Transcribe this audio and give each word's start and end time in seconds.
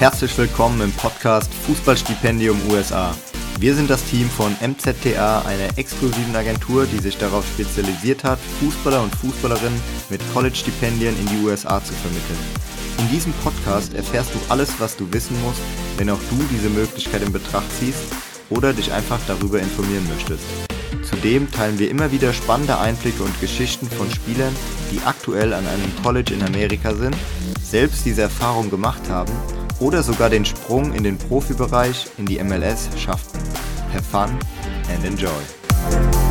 Herzlich 0.00 0.36
willkommen 0.36 0.80
im 0.80 0.92
Podcast 0.92 1.54
Fußballstipendium 1.54 2.60
USA. 2.68 3.14
Wir 3.60 3.76
sind 3.76 3.88
das 3.88 4.04
Team 4.04 4.28
von 4.28 4.54
MZTA, 4.60 5.42
einer 5.42 5.78
exklusiven 5.78 6.34
Agentur, 6.34 6.84
die 6.86 6.98
sich 6.98 7.16
darauf 7.16 7.46
spezialisiert 7.46 8.24
hat, 8.24 8.40
Fußballer 8.60 9.00
und 9.00 9.14
Fußballerinnen 9.14 9.80
mit 10.10 10.20
College-Stipendien 10.34 11.16
in 11.16 11.26
die 11.26 11.46
USA 11.46 11.82
zu 11.82 11.92
vermitteln. 11.92 12.38
In 12.98 13.08
diesem 13.08 13.32
Podcast 13.34 13.94
erfährst 13.94 14.34
du 14.34 14.38
alles, 14.48 14.74
was 14.80 14.96
du 14.96 15.10
wissen 15.12 15.40
musst, 15.42 15.62
wenn 15.96 16.10
auch 16.10 16.20
du 16.28 16.44
diese 16.50 16.70
Möglichkeit 16.70 17.22
in 17.22 17.32
Betracht 17.32 17.70
ziehst 17.78 18.02
oder 18.50 18.72
dich 18.72 18.92
einfach 18.92 19.20
darüber 19.28 19.60
informieren 19.60 20.08
möchtest. 20.12 20.44
Zudem 21.08 21.50
teilen 21.52 21.78
wir 21.78 21.88
immer 21.88 22.10
wieder 22.10 22.32
spannende 22.32 22.78
Einblicke 22.78 23.22
und 23.22 23.40
Geschichten 23.40 23.88
von 23.88 24.10
Spielern, 24.10 24.54
die 24.90 25.00
aktuell 25.06 25.54
an 25.54 25.66
einem 25.66 25.92
College 26.02 26.34
in 26.34 26.42
Amerika 26.42 26.94
sind, 26.94 27.16
selbst 27.62 28.04
diese 28.04 28.22
Erfahrung 28.22 28.70
gemacht 28.70 29.08
haben 29.08 29.32
oder 29.80 30.02
sogar 30.02 30.30
den 30.30 30.44
Sprung 30.44 30.92
in 30.92 31.02
den 31.02 31.18
Profibereich 31.18 32.06
in 32.18 32.26
die 32.26 32.42
MLS 32.42 32.88
schafften. 32.96 33.40
Have 33.92 34.02
fun 34.02 34.30
and 34.92 35.04
enjoy. 35.04 36.23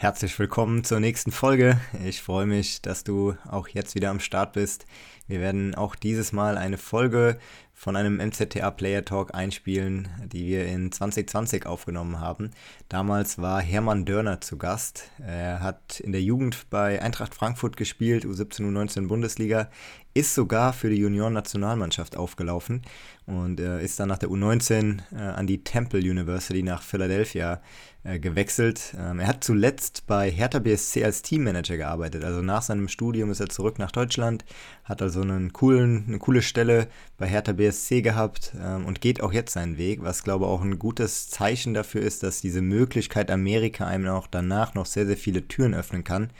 Herzlich 0.00 0.38
willkommen 0.38 0.82
zur 0.82 0.98
nächsten 0.98 1.30
Folge. 1.30 1.78
Ich 2.02 2.22
freue 2.22 2.46
mich, 2.46 2.80
dass 2.80 3.04
du 3.04 3.34
auch 3.46 3.68
jetzt 3.68 3.94
wieder 3.94 4.08
am 4.08 4.18
Start 4.18 4.54
bist. 4.54 4.86
Wir 5.26 5.40
werden 5.40 5.74
auch 5.74 5.94
dieses 5.94 6.32
Mal 6.32 6.56
eine 6.56 6.78
Folge 6.78 7.36
von 7.74 7.96
einem 7.96 8.16
MZTA 8.16 8.70
Player 8.70 9.04
Talk 9.04 9.34
einspielen, 9.34 10.08
die 10.24 10.46
wir 10.46 10.64
in 10.64 10.90
2020 10.90 11.66
aufgenommen 11.66 12.18
haben. 12.18 12.50
Damals 12.88 13.36
war 13.36 13.60
Hermann 13.60 14.06
Dörner 14.06 14.40
zu 14.40 14.56
Gast. 14.56 15.10
Er 15.18 15.60
hat 15.60 16.00
in 16.00 16.12
der 16.12 16.22
Jugend 16.22 16.70
bei 16.70 17.02
Eintracht 17.02 17.34
Frankfurt 17.34 17.76
gespielt, 17.76 18.24
U17, 18.24 18.62
U19 18.62 19.06
Bundesliga, 19.06 19.68
ist 20.14 20.34
sogar 20.34 20.72
für 20.72 20.90
die 20.90 20.96
Junioren-Nationalmannschaft 20.96 22.16
aufgelaufen 22.16 22.82
und 23.26 23.60
äh, 23.60 23.82
ist 23.82 24.00
dann 24.00 24.08
nach 24.08 24.18
der 24.18 24.28
U19 24.28 24.98
äh, 25.12 25.16
an 25.16 25.46
die 25.46 25.62
Temple 25.62 26.00
University 26.00 26.62
nach 26.62 26.82
Philadelphia 26.82 27.60
äh, 28.02 28.18
gewechselt. 28.18 28.94
Ähm, 28.98 29.20
er 29.20 29.28
hat 29.28 29.44
zuletzt 29.44 30.06
bei 30.08 30.30
Hertha 30.30 30.58
BSC 30.58 31.04
als 31.04 31.22
Teammanager 31.22 31.76
gearbeitet. 31.76 32.24
Also 32.24 32.42
nach 32.42 32.62
seinem 32.62 32.88
Studium 32.88 33.30
ist 33.30 33.40
er 33.40 33.50
zurück 33.50 33.78
nach 33.78 33.92
Deutschland, 33.92 34.44
hat 34.84 35.00
also 35.00 35.20
einen 35.20 35.52
coolen, 35.52 36.06
eine 36.08 36.18
coole 36.18 36.42
Stelle 36.42 36.88
bei 37.16 37.26
Hertha 37.26 37.52
BSC 37.52 38.02
gehabt 38.02 38.52
ähm, 38.60 38.86
und 38.86 39.00
geht 39.00 39.22
auch 39.22 39.32
jetzt 39.32 39.52
seinen 39.52 39.78
Weg, 39.78 40.02
was 40.02 40.24
glaube 40.24 40.46
ich 40.46 40.50
auch 40.50 40.62
ein 40.62 40.78
gutes 40.80 41.30
Zeichen 41.30 41.72
dafür 41.72 42.00
ist, 42.00 42.24
dass 42.24 42.40
diese 42.40 42.62
Möglichkeit 42.62 43.30
Amerika 43.30 43.86
einem 43.86 44.08
auch 44.08 44.26
danach 44.26 44.74
noch 44.74 44.86
sehr, 44.86 45.06
sehr 45.06 45.16
viele 45.16 45.46
Türen 45.46 45.74
öffnen 45.74 46.02
kann. 46.02 46.30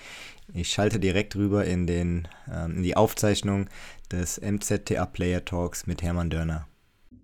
Ich 0.52 0.70
schalte 0.70 0.98
direkt 0.98 1.36
rüber 1.36 1.64
in, 1.64 1.86
den, 1.86 2.26
ähm, 2.52 2.78
in 2.78 2.82
die 2.82 2.96
Aufzeichnung 2.96 3.66
des 4.10 4.40
MZTA 4.40 5.06
Player 5.06 5.44
Talks 5.44 5.86
mit 5.86 6.02
Hermann 6.02 6.30
Dörner. 6.30 6.66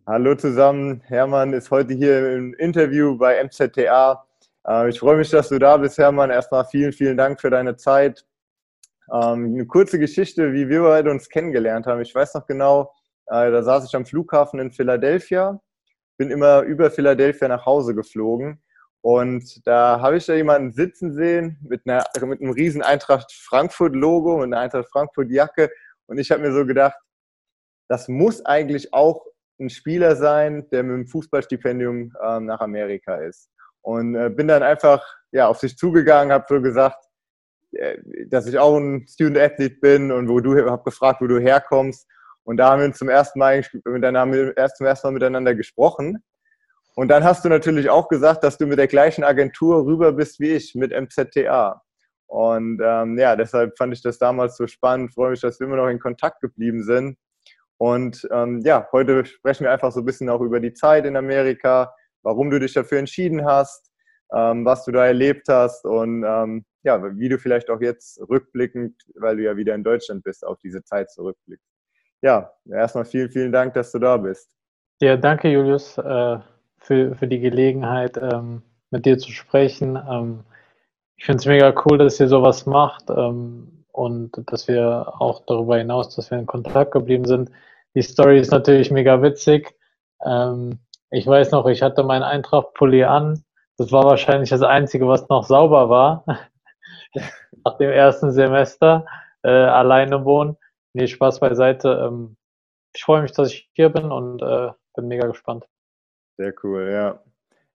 Hallo 0.07 0.37
zusammen, 0.37 1.03
Hermann 1.07 1.53
ist 1.53 1.73
heute 1.73 1.95
hier 1.95 2.37
im 2.37 2.55
Interview 2.55 3.19
bei 3.19 3.43
MZTA. 3.43 4.25
Äh, 4.69 4.91
ich 4.91 5.01
freue 5.01 5.17
mich, 5.17 5.31
dass 5.31 5.49
du 5.49 5.59
da 5.59 5.77
bist, 5.77 5.99
Hermann. 5.99 6.31
Erstmal 6.31 6.65
vielen, 6.67 6.93
vielen 6.93 7.17
Dank 7.17 7.41
für 7.41 7.51
deine 7.51 7.77
Zeit. 7.77 8.25
Ähm, 9.13 9.55
eine 9.55 9.67
kurze 9.67 9.99
Geschichte, 9.99 10.53
wie 10.53 10.69
wir 10.69 10.83
beide 10.83 11.11
uns 11.11 11.29
kennengelernt 11.29 11.87
haben. 11.87 12.01
Ich 12.03 12.15
weiß 12.15 12.35
noch 12.35 12.47
genau, 12.47 12.93
äh, 13.27 13.51
da 13.51 13.63
saß 13.63 13.87
ich 13.87 13.95
am 13.97 14.07
Flughafen 14.07 14.61
in 14.61 14.71
Philadelphia, 14.71 15.61
bin 16.17 16.31
immer 16.31 16.61
über 16.61 16.93
Philadelphia 16.93 17.49
nach 17.49 17.67
Hause 17.67 17.95
geflogen 17.95 18.63
und 19.07 19.65
da 19.69 20.01
habe 20.01 20.17
ich 20.17 20.27
da 20.27 20.35
jemanden 20.35 20.73
sitzen 20.73 21.15
sehen 21.15 21.61
mit, 21.63 21.83
einer, 21.87 22.05
mit 22.23 22.41
einem 22.41 22.51
riesen 22.51 22.83
Eintracht 22.83 23.33
Frankfurt-Logo, 23.33 24.35
und 24.35 24.53
einer 24.53 24.59
Eintracht 24.59 24.89
Frankfurt-Jacke. 24.91 25.71
Und 26.07 26.19
ich 26.19 26.33
habe 26.33 26.43
mir 26.43 26.53
so 26.53 26.67
gedacht, 26.67 26.99
das 27.89 28.09
muss 28.09 28.45
eigentlich 28.45 28.93
auch 28.93 29.25
ein 29.61 29.71
Spieler 29.71 30.17
sein, 30.17 30.69
der 30.71 30.83
mit 30.83 30.95
einem 30.95 31.07
Fußballstipendium 31.07 32.15
ähm, 32.21 32.47
nach 32.47 32.59
Amerika 32.59 33.15
ist. 33.19 33.49
Und 33.81 34.17
äh, 34.17 34.29
bin 34.29 34.49
dann 34.49 34.65
einfach 34.65 35.07
ja, 35.31 35.47
auf 35.47 35.61
sich 35.61 35.79
zugegangen, 35.79 36.33
habe 36.33 36.47
so 36.49 36.61
gesagt, 36.61 36.99
äh, 37.75 37.99
dass 38.27 38.49
ich 38.49 38.59
auch 38.59 38.77
ein 38.77 39.07
Student 39.07 39.39
Athlete 39.39 39.77
bin 39.81 40.11
und 40.11 40.29
wo 40.29 40.41
du 40.41 40.69
habe 40.69 40.83
gefragt, 40.83 41.21
wo 41.21 41.29
du 41.29 41.39
herkommst. 41.39 42.09
Und 42.43 42.57
da 42.57 42.73
haben 42.73 42.83
wir 42.83 42.93
zum 42.93 43.09
ersten 43.09 43.39
Mal, 43.39 43.65
dann 43.85 44.17
haben 44.17 44.33
wir 44.33 44.57
erst 44.57 44.79
zum 44.79 44.87
ersten 44.89 45.07
Mal 45.07 45.13
miteinander 45.13 45.55
gesprochen. 45.55 46.25
Und 46.97 47.09
dann 47.09 47.25
hast 47.25 47.45
du 47.45 47.51
natürlich 47.51 47.91
auch 47.91 48.09
gesagt, 48.09 48.43
dass 48.43 48.57
du 48.57 48.67
mit 48.67 48.79
der 48.79 48.87
gleichen 48.87 49.23
Agentur 49.23 49.85
rüber 49.85 50.13
bist 50.13 50.41
wie 50.41 50.53
ich, 50.53 50.75
mit 50.75 50.93
MZTA. 50.93 51.83
Und 52.27 52.81
ähm, 52.83 53.19
ja, 53.19 53.37
deshalb 53.37 53.77
fand 53.77 53.93
ich 53.93 54.01
das 54.01 54.17
damals 54.19 54.57
so 54.57 54.67
spannend, 54.67 55.13
freue 55.13 55.31
mich, 55.31 55.41
dass 55.43 55.61
wir 55.61 55.67
immer 55.67 55.77
noch 55.77 55.89
in 55.89 56.01
Kontakt 56.01 56.41
geblieben 56.41 56.83
sind. 56.83 57.19
Und 57.77 58.27
ähm, 58.33 58.63
ja, 58.65 58.89
heute 58.93 59.27
sprechen 59.27 59.65
wir 59.65 59.73
einfach 59.73 59.93
so 59.93 60.01
ein 60.01 60.07
bisschen 60.07 60.31
auch 60.31 60.41
über 60.41 60.59
die 60.59 60.73
Zeit 60.73 61.05
in 61.05 61.19
Amerika, 61.19 61.95
warum 62.23 62.49
du 62.49 62.59
dich 62.59 62.73
dafür 62.73 62.99
entschieden 62.99 63.45
hast, 63.45 63.93
ähm, 64.35 64.65
was 64.65 64.87
du 64.87 64.93
da 64.93 65.07
erlebt 65.07 65.49
hast 65.51 65.85
und 65.85 66.25
ähm, 66.25 66.65
ja, 66.83 67.03
wie 67.19 67.29
du 67.29 67.39
vielleicht 67.39 67.69
auch 67.69 67.83
jetzt 67.83 68.19
rückblickend, 68.27 68.95
weil 69.17 69.37
du 69.37 69.43
ja 69.43 69.55
wieder 69.59 69.75
in 69.75 69.85
Deutschland 69.85 70.25
bist, 70.25 70.47
auf 70.47 70.59
diese 70.61 70.83
Zeit 70.83 71.11
zurückblickst. 71.11 71.69
Ja, 72.23 72.51
erstmal 72.71 73.05
vielen, 73.05 73.31
vielen 73.31 73.53
Dank, 73.53 73.75
dass 73.75 73.93
du 73.93 73.99
da 73.99 74.17
bist. 74.17 74.49
Ja, 75.03 75.19
danke, 75.19 75.49
Julius. 75.49 75.99
Äh 75.99 76.39
für, 76.87 77.17
für 77.17 77.27
die 77.27 77.41
Gelegenheit, 77.41 78.17
ähm, 78.17 78.63
mit 78.91 79.07
dir 79.07 79.19
zu 79.19 79.33
sprechen. 79.33 79.97
Ähm, 80.09 80.45
ich 81.17 81.25
finde 81.25 81.41
es 81.41 81.47
mega 81.47 81.75
cool, 81.85 81.99
dass 81.99 82.21
ihr 82.21 82.29
sowas 82.29 82.67
macht 82.67 83.11
ähm, 83.11 83.85
und 83.93 84.33
dass 84.51 84.69
wir 84.69 85.15
auch 85.19 85.43
darüber 85.47 85.79
hinaus, 85.79 86.15
dass 86.15 86.31
wir 86.31 86.39
in 86.39 86.47
Kontakt 86.47 86.93
geblieben 86.93 87.25
sind. 87.25 87.51
Die 87.95 88.03
Story 88.03 88.39
ist 88.39 88.53
natürlich 88.53 88.91
mega 88.91 89.21
witzig. 89.23 89.75
Ähm, 90.25 90.79
ich 91.11 91.27
weiß 91.27 91.51
noch, 91.51 91.67
ich 91.67 91.83
hatte 91.83 92.05
meinen 92.05 92.23
Eintracht-Pulli 92.23 93.05
an. 93.05 93.43
Das 93.79 93.91
war 93.93 94.05
wahrscheinlich 94.05 94.51
das 94.51 94.63
Einzige, 94.63 95.09
was 95.09 95.29
noch 95.29 95.45
sauber 95.45 95.89
war. 95.89 96.25
Nach 97.65 97.77
dem 97.79 97.91
ersten 97.91 98.31
Semester 98.31 99.07
äh, 99.43 99.51
alleine 99.51 100.25
wohnen. 100.25 100.57
Nee, 100.93 101.09
Spaß 101.09 101.41
beiseite. 101.41 102.07
Ähm, 102.07 102.37
ich 102.95 103.03
freue 103.03 103.23
mich, 103.23 103.33
dass 103.33 103.51
ich 103.53 103.69
hier 103.75 103.89
bin 103.89 104.13
und 104.13 104.43
äh, 104.43 104.71
bin 104.95 105.09
mega 105.09 105.27
gespannt. 105.27 105.67
Sehr 106.37 106.55
cool, 106.63 106.91
ja. 106.91 107.23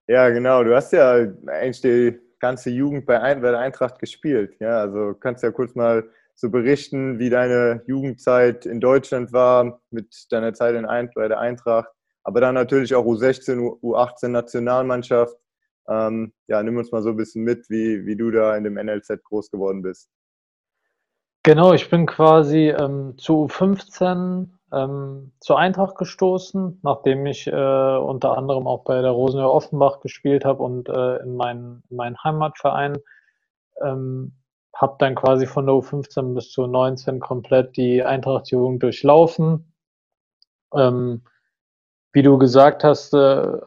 Ja, 0.07 0.29
genau. 0.29 0.63
Du 0.63 0.75
hast 0.75 0.91
ja 0.93 1.13
eigentlich 1.47 1.81
die 1.81 2.19
ganze 2.39 2.69
Jugend 2.69 3.05
bei, 3.05 3.33
der 3.33 3.59
Eintracht 3.59 3.99
gespielt. 3.99 4.55
Ja, 4.59 4.79
also 4.79 5.13
kannst 5.13 5.43
ja 5.43 5.51
kurz 5.51 5.75
mal 5.75 6.09
so 6.35 6.49
berichten, 6.49 7.19
wie 7.19 7.29
deine 7.29 7.83
Jugendzeit 7.85 8.65
in 8.65 8.79
Deutschland 8.79 9.31
war, 9.31 9.81
mit 9.91 10.31
deiner 10.31 10.53
Zeit 10.53 10.75
in 10.75 10.85
Ein 10.85 11.09
bei 11.13 11.27
der 11.27 11.39
Eintracht, 11.39 11.89
aber 12.23 12.41
dann 12.41 12.55
natürlich 12.55 12.95
auch 12.95 13.05
U16, 13.05 13.79
U18 13.81 14.29
Nationalmannschaft. 14.29 15.35
Ähm, 15.87 16.33
ja, 16.47 16.61
nimm 16.63 16.77
uns 16.77 16.91
mal 16.91 17.01
so 17.03 17.09
ein 17.09 17.17
bisschen 17.17 17.43
mit, 17.43 17.69
wie, 17.69 18.05
wie 18.05 18.15
du 18.15 18.31
da 18.31 18.55
in 18.55 18.63
dem 18.63 18.75
NLZ 18.75 19.23
groß 19.23 19.51
geworden 19.51 19.81
bist. 19.81 20.09
Genau, 21.43 21.73
ich 21.73 21.89
bin 21.89 22.05
quasi 22.05 22.69
ähm, 22.69 23.15
zu 23.17 23.45
U15 23.45 24.47
ähm, 24.71 25.33
zur 25.39 25.59
Eintracht 25.59 25.97
gestoßen, 25.97 26.79
nachdem 26.83 27.25
ich 27.25 27.47
äh, 27.47 27.51
unter 27.97 28.37
anderem 28.37 28.67
auch 28.67 28.83
bei 28.83 29.01
der 29.01 29.11
Rosenhöhe 29.11 29.51
Offenbach 29.51 29.99
gespielt 29.99 30.45
habe 30.45 30.63
und 30.63 30.89
äh, 30.89 31.17
in 31.17 31.35
meinen 31.35 31.83
mein 31.89 32.17
Heimatverein. 32.23 32.97
Ähm, 33.81 34.33
habe 34.73 34.95
dann 34.99 35.15
quasi 35.15 35.45
von 35.47 35.65
der 35.65 35.75
U15 35.75 36.33
bis 36.33 36.51
zur 36.51 36.67
19 36.67 37.19
komplett 37.19 37.75
die 37.75 38.03
Eintracht-Jugend 38.03 38.81
durchlaufen. 38.81 39.73
Ähm, 40.73 41.23
wie 42.13 42.23
du 42.23 42.37
gesagt 42.37 42.83
hast, 42.83 43.13
äh, 43.13 43.17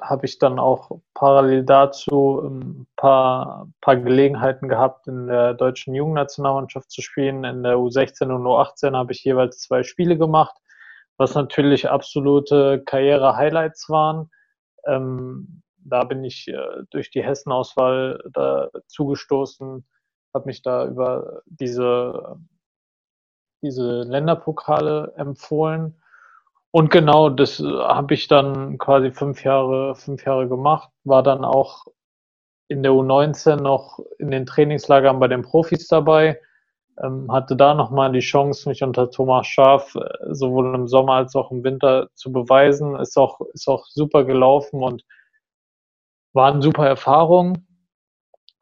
habe 0.01 0.27
ich 0.27 0.39
dann 0.39 0.59
auch 0.59 1.01
parallel 1.15 1.65
dazu 1.65 2.41
ein 2.43 2.87
paar, 2.97 3.69
paar 3.81 3.97
Gelegenheiten 3.97 4.69
gehabt, 4.69 5.07
in 5.07 5.29
der 5.29 5.55
deutschen 5.55 5.95
Jugendnationalmannschaft 5.95 6.91
zu 6.91 7.01
spielen. 7.01 7.45
In 7.45 7.63
der 7.63 7.77
U16 7.77 8.31
und 8.31 8.45
U18 8.45 8.97
habe 8.97 9.13
ich 9.13 9.25
jeweils 9.25 9.61
zwei 9.61 9.83
Spiele 9.83 10.19
gemacht 10.19 10.57
was 11.17 11.35
natürlich 11.35 11.89
absolute 11.89 12.83
Karriere-Highlights 12.85 13.89
waren. 13.89 14.31
Ähm, 14.87 15.63
da 15.77 16.05
bin 16.05 16.25
ich 16.25 16.49
äh, 16.49 16.83
durch 16.91 17.11
die 17.11 17.23
Hessen-Auswahl 17.23 18.23
da 18.33 18.71
zugestoßen, 18.89 19.87
habe 20.33 20.47
mich 20.47 20.63
da 20.63 20.87
über 20.87 21.43
diese, 21.47 22.37
diese 23.63 24.03
Länderpokale 24.03 25.13
empfohlen. 25.17 26.01
Und 26.71 26.91
genau, 26.91 27.29
das 27.29 27.61
habe 27.61 28.15
ich 28.15 28.27
dann 28.27 28.79
quasi 28.79 29.13
fünf 29.13 29.45
Jahre, 29.45 29.95
fünf 29.95 30.25
Jahre 30.25 30.49
gemacht, 30.49 30.91
war 31.05 31.23
dann 31.23 31.45
auch 31.45 31.87
in 32.67 32.83
der 32.83 32.93
U19 32.93 33.57
noch 33.57 34.01
in 34.19 34.31
den 34.31 34.47
Trainingslagern 34.47 35.21
bei 35.21 35.29
den 35.29 35.43
Profis 35.43 35.87
dabei 35.87 36.41
hatte 37.29 37.57
da 37.57 37.75
nochmal 37.75 38.13
die 38.13 38.21
Chance, 38.21 38.69
mich 38.69 38.83
unter 38.83 39.11
Thomas 39.11 39.47
Schaf 39.47 39.95
äh, 39.97 40.35
sowohl 40.35 40.75
im 40.75 40.89
Sommer 40.89 41.15
als 41.15 41.35
auch 41.37 41.51
im 41.51 41.65
Winter 41.65 42.09
zu 42.15 42.33
beweisen. 42.33 42.97
Ist 42.97 43.17
auch, 43.19 43.41
ist 43.53 43.69
auch 43.69 43.87
super 43.87 44.25
gelaufen 44.25 44.83
und 44.83 45.05
war 46.33 46.53
eine 46.53 46.63
super 46.63 46.87
Erfahrung. 46.87 47.67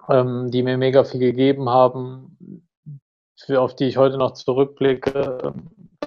ähm, 0.08 0.50
die 0.50 0.62
mir 0.62 0.79
mega 0.79 1.05
viel 1.05 1.20
gegeben 1.20 1.69
haben, 1.70 2.37
für, 3.38 3.61
auf 3.61 3.75
die 3.76 3.87
ich 3.87 3.96
heute 3.96 4.19
noch 4.19 4.32
zurückblicke, 4.32 5.55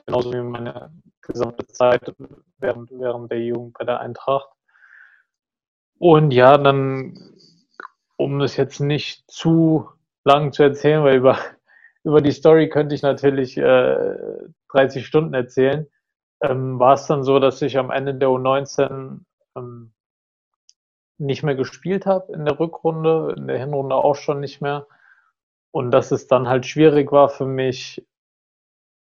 genauso 0.06 0.34
wie 0.34 0.42
meine 0.42 0.92
gesamte 1.22 1.68
Zeit 1.68 2.14
während, 2.60 2.92
während 2.92 3.32
der 3.32 3.42
Jugend 3.42 3.78
bei 3.78 3.86
der 3.86 4.00
Eintracht. 4.00 4.50
Und 5.98 6.32
ja, 6.32 6.58
dann, 6.58 7.36
um 8.18 8.42
es 8.42 8.58
jetzt 8.58 8.80
nicht 8.80 9.30
zu 9.32 9.90
lang 10.24 10.52
zu 10.54 10.64
erzählen, 10.64 11.04
weil 11.04 11.18
über, 11.18 11.38
über 12.06 12.22
die 12.22 12.32
Story 12.32 12.70
könnte 12.70 12.96
ich 12.96 13.02
natürlich 13.02 13.58
äh, 13.58 14.16
30 14.72 15.06
Stunden 15.06 15.34
erzählen, 15.34 15.88
ähm, 16.42 16.80
war 16.80 16.94
es 16.94 17.08
dann 17.08 17.24
so, 17.24 17.40
dass 17.40 17.62
ich 17.62 17.78
am 17.78 17.90
Ende 17.90 18.14
der 18.14 18.30
U19 18.30 19.22
ähm, 19.58 19.92
nicht 21.18 21.44
mehr 21.44 21.56
gespielt 21.56 22.06
habe 22.06 22.32
in 22.34 22.46
der 22.46 22.60
Rückrunde, 22.60 23.34
in 23.36 23.48
der 23.48 23.58
Hinrunde 23.58 23.96
auch 23.96 24.16
schon 24.16 24.40
nicht 24.40 24.62
mehr. 24.62 24.88
Und 25.72 25.92
dass 25.92 26.12
es 26.12 26.28
dann 26.28 26.48
halt 26.48 26.66
schwierig 26.68 27.12
war 27.12 27.28
für 27.30 27.46
mich, 27.48 28.06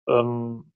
ähm, 0.07 0.71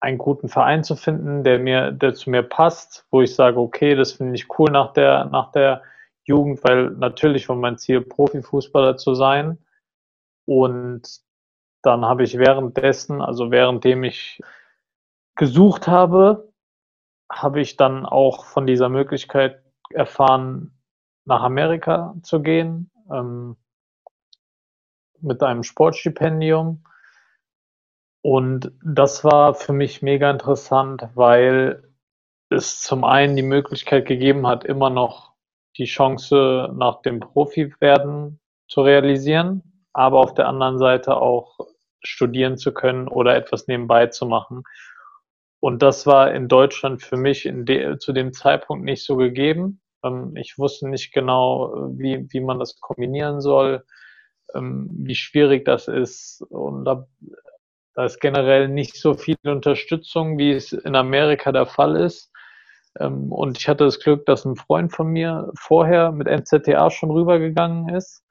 einen 0.00 0.18
guten 0.18 0.48
Verein 0.48 0.84
zu 0.84 0.96
finden, 0.96 1.44
der 1.44 1.58
mir, 1.58 1.90
der 1.92 2.12
zu 2.12 2.28
mir 2.28 2.42
passt, 2.42 3.06
wo 3.10 3.22
ich 3.22 3.34
sage, 3.34 3.58
okay, 3.58 3.94
das 3.94 4.12
finde 4.12 4.34
ich 4.34 4.58
cool 4.58 4.70
nach 4.70 4.92
der, 4.92 5.24
nach 5.26 5.50
der 5.52 5.82
Jugend, 6.24 6.62
weil 6.62 6.90
natürlich 6.90 7.48
war 7.48 7.56
mein 7.56 7.78
Ziel, 7.78 8.02
Profifußballer 8.02 8.98
zu 8.98 9.14
sein. 9.14 9.63
Und 10.46 11.20
dann 11.82 12.04
habe 12.04 12.24
ich 12.24 12.38
währenddessen, 12.38 13.20
also 13.20 13.50
währenddem 13.50 14.04
ich 14.04 14.40
gesucht 15.36 15.88
habe, 15.88 16.52
habe 17.30 17.60
ich 17.60 17.76
dann 17.76 18.06
auch 18.06 18.44
von 18.44 18.66
dieser 18.66 18.88
Möglichkeit 18.88 19.62
erfahren, 19.90 20.78
nach 21.24 21.42
Amerika 21.42 22.14
zu 22.22 22.42
gehen, 22.42 22.90
ähm, 23.10 23.56
mit 25.20 25.42
einem 25.42 25.62
Sportstipendium. 25.62 26.84
Und 28.22 28.72
das 28.82 29.24
war 29.24 29.54
für 29.54 29.72
mich 29.72 30.02
mega 30.02 30.30
interessant, 30.30 31.08
weil 31.14 31.90
es 32.50 32.80
zum 32.80 33.04
einen 33.04 33.36
die 33.36 33.42
Möglichkeit 33.42 34.06
gegeben 34.06 34.46
hat, 34.46 34.64
immer 34.64 34.90
noch 34.90 35.34
die 35.76 35.86
Chance 35.86 36.70
nach 36.74 37.02
dem 37.02 37.20
Profi-Werden 37.20 38.40
zu 38.68 38.82
realisieren, 38.82 39.73
aber 39.94 40.20
auf 40.20 40.34
der 40.34 40.48
anderen 40.48 40.78
Seite 40.78 41.16
auch 41.16 41.58
studieren 42.02 42.58
zu 42.58 42.74
können 42.74 43.08
oder 43.08 43.34
etwas 43.34 43.66
nebenbei 43.66 44.08
zu 44.08 44.26
machen. 44.26 44.64
Und 45.60 45.80
das 45.80 46.06
war 46.06 46.32
in 46.34 46.48
Deutschland 46.48 47.02
für 47.02 47.16
mich 47.16 47.48
de 47.50 47.96
zu 47.98 48.12
dem 48.12 48.34
Zeitpunkt 48.34 48.84
nicht 48.84 49.04
so 49.04 49.16
gegeben. 49.16 49.80
Ähm, 50.04 50.36
ich 50.36 50.58
wusste 50.58 50.88
nicht 50.88 51.12
genau, 51.12 51.90
wie, 51.96 52.26
wie 52.30 52.40
man 52.40 52.58
das 52.58 52.78
kombinieren 52.80 53.40
soll, 53.40 53.84
ähm, 54.54 54.88
wie 54.92 55.14
schwierig 55.14 55.64
das 55.64 55.88
ist. 55.88 56.42
Und 56.50 56.84
da, 56.84 57.06
da 57.94 58.04
ist 58.04 58.20
generell 58.20 58.68
nicht 58.68 58.96
so 58.96 59.14
viel 59.14 59.36
Unterstützung, 59.44 60.38
wie 60.38 60.52
es 60.52 60.72
in 60.72 60.96
Amerika 60.96 61.52
der 61.52 61.66
Fall 61.66 61.96
ist. 61.96 62.30
Ähm, 63.00 63.32
und 63.32 63.58
ich 63.58 63.68
hatte 63.68 63.84
das 63.84 64.00
Glück, 64.00 64.26
dass 64.26 64.44
ein 64.44 64.56
Freund 64.56 64.92
von 64.92 65.08
mir 65.08 65.50
vorher 65.58 66.12
mit 66.12 66.28
NZTA 66.28 66.90
schon 66.90 67.10
rübergegangen 67.10 67.88
ist. 67.94 68.23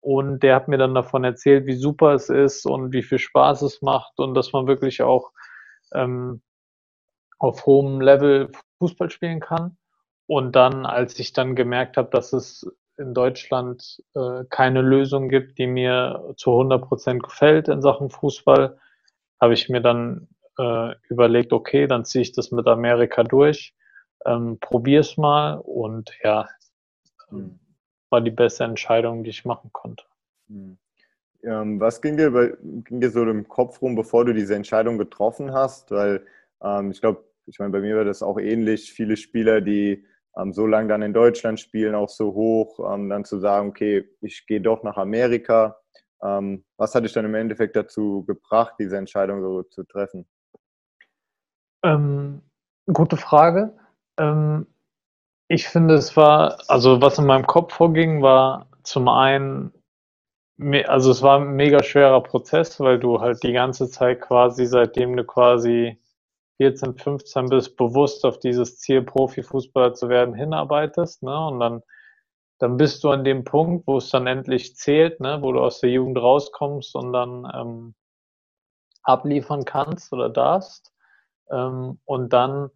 Und 0.00 0.42
der 0.42 0.54
hat 0.54 0.68
mir 0.68 0.78
dann 0.78 0.94
davon 0.94 1.24
erzählt, 1.24 1.66
wie 1.66 1.74
super 1.74 2.12
es 2.14 2.28
ist 2.28 2.66
und 2.66 2.92
wie 2.92 3.02
viel 3.02 3.18
Spaß 3.18 3.62
es 3.62 3.82
macht 3.82 4.18
und 4.18 4.34
dass 4.34 4.52
man 4.52 4.66
wirklich 4.66 5.02
auch 5.02 5.32
ähm, 5.92 6.40
auf 7.38 7.66
hohem 7.66 8.00
Level 8.00 8.50
Fußball 8.78 9.10
spielen 9.10 9.40
kann. 9.40 9.76
Und 10.26 10.56
dann, 10.56 10.86
als 10.86 11.18
ich 11.18 11.32
dann 11.32 11.56
gemerkt 11.56 11.96
habe, 11.96 12.10
dass 12.10 12.32
es 12.32 12.66
in 12.98 13.14
Deutschland 13.14 14.02
äh, 14.14 14.44
keine 14.50 14.82
Lösung 14.82 15.28
gibt, 15.28 15.58
die 15.58 15.66
mir 15.66 16.34
zu 16.36 16.50
100 16.50 16.86
Prozent 16.86 17.22
gefällt 17.22 17.68
in 17.68 17.80
Sachen 17.80 18.10
Fußball, 18.10 18.78
habe 19.40 19.54
ich 19.54 19.68
mir 19.68 19.80
dann 19.80 20.28
äh, 20.58 20.94
überlegt, 21.08 21.52
okay, 21.52 21.86
dann 21.86 22.04
ziehe 22.04 22.22
ich 22.22 22.32
das 22.32 22.50
mit 22.50 22.66
Amerika 22.66 23.22
durch, 23.22 23.74
ähm, 24.26 24.58
probier's 24.60 25.16
mal 25.16 25.54
und 25.54 26.10
ja, 26.22 26.48
mhm. 27.30 27.60
War 28.10 28.20
die 28.20 28.30
beste 28.30 28.64
Entscheidung, 28.64 29.24
die 29.24 29.30
ich 29.30 29.44
machen 29.44 29.70
konnte. 29.72 30.04
Mhm. 30.48 30.78
Ähm, 31.42 31.78
was 31.80 32.02
ging 32.02 32.16
dir, 32.16 32.32
bei, 32.32 32.54
ging 32.60 33.00
dir 33.00 33.10
so 33.10 33.22
im 33.22 33.46
Kopf 33.46 33.80
rum, 33.80 33.94
bevor 33.94 34.24
du 34.24 34.34
diese 34.34 34.54
Entscheidung 34.54 34.98
getroffen 34.98 35.52
hast? 35.52 35.90
Weil 35.90 36.26
ähm, 36.62 36.90
ich 36.90 37.00
glaube, 37.00 37.24
ich 37.46 37.58
meine, 37.58 37.70
bei 37.70 37.80
mir 37.80 37.96
war 37.96 38.04
das 38.04 38.22
auch 38.22 38.38
ähnlich. 38.38 38.92
Viele 38.92 39.16
Spieler, 39.16 39.60
die 39.60 40.04
ähm, 40.36 40.52
so 40.52 40.66
lange 40.66 40.88
dann 40.88 41.02
in 41.02 41.12
Deutschland 41.12 41.60
spielen, 41.60 41.94
auch 41.94 42.08
so 42.08 42.34
hoch, 42.34 42.92
ähm, 42.92 43.08
dann 43.08 43.24
zu 43.24 43.38
sagen, 43.38 43.68
okay, 43.68 44.08
ich 44.20 44.46
gehe 44.46 44.60
doch 44.60 44.82
nach 44.82 44.96
Amerika. 44.96 45.78
Ähm, 46.22 46.64
was 46.76 46.94
hat 46.94 47.04
dich 47.04 47.12
dann 47.12 47.24
im 47.24 47.34
Endeffekt 47.34 47.76
dazu 47.76 48.24
gebracht, 48.24 48.74
diese 48.78 48.96
Entscheidung 48.96 49.40
so 49.40 49.62
zu 49.62 49.84
treffen? 49.84 50.26
Ähm, 51.84 52.42
gute 52.92 53.16
Frage. 53.16 53.72
Ich 55.48 55.66
finde, 55.68 55.94
es 55.94 56.16
war, 56.16 56.58
also 56.68 57.00
was 57.00 57.18
in 57.18 57.26
meinem 57.26 57.46
Kopf 57.46 57.74
vorging, 57.74 58.22
war 58.22 58.66
zum 58.82 59.08
einen, 59.08 59.72
also 60.86 61.10
es 61.10 61.22
war 61.22 61.40
ein 61.40 61.52
mega 61.56 61.82
schwerer 61.82 62.22
Prozess, 62.22 62.78
weil 62.80 62.98
du 62.98 63.20
halt 63.20 63.42
die 63.42 63.52
ganze 63.52 63.88
Zeit 63.88 64.20
quasi, 64.20 64.66
seitdem 64.66 65.16
du 65.16 65.24
quasi 65.24 65.98
14, 66.58 66.96
15 66.96 67.48
bist, 67.48 67.76
bewusst 67.76 68.26
auf 68.26 68.38
dieses 68.40 68.78
Ziel, 68.78 69.02
Profifußballer 69.02 69.94
zu 69.94 70.08
werden, 70.10 70.34
hinarbeitest. 70.34 71.22
Ne? 71.22 71.46
Und 71.46 71.60
dann, 71.60 71.82
dann 72.58 72.76
bist 72.76 73.02
du 73.04 73.10
an 73.10 73.24
dem 73.24 73.44
Punkt, 73.44 73.86
wo 73.86 73.98
es 73.98 74.10
dann 74.10 74.26
endlich 74.26 74.76
zählt, 74.76 75.20
ne? 75.20 75.38
wo 75.40 75.52
du 75.52 75.60
aus 75.60 75.80
der 75.80 75.90
Jugend 75.90 76.18
rauskommst 76.18 76.94
und 76.94 77.12
dann 77.12 77.50
ähm, 77.54 77.94
abliefern 79.02 79.64
kannst 79.64 80.12
oder 80.12 80.28
darfst. 80.28 80.92
Ähm, 81.50 82.00
und 82.04 82.32
dann 82.32 82.70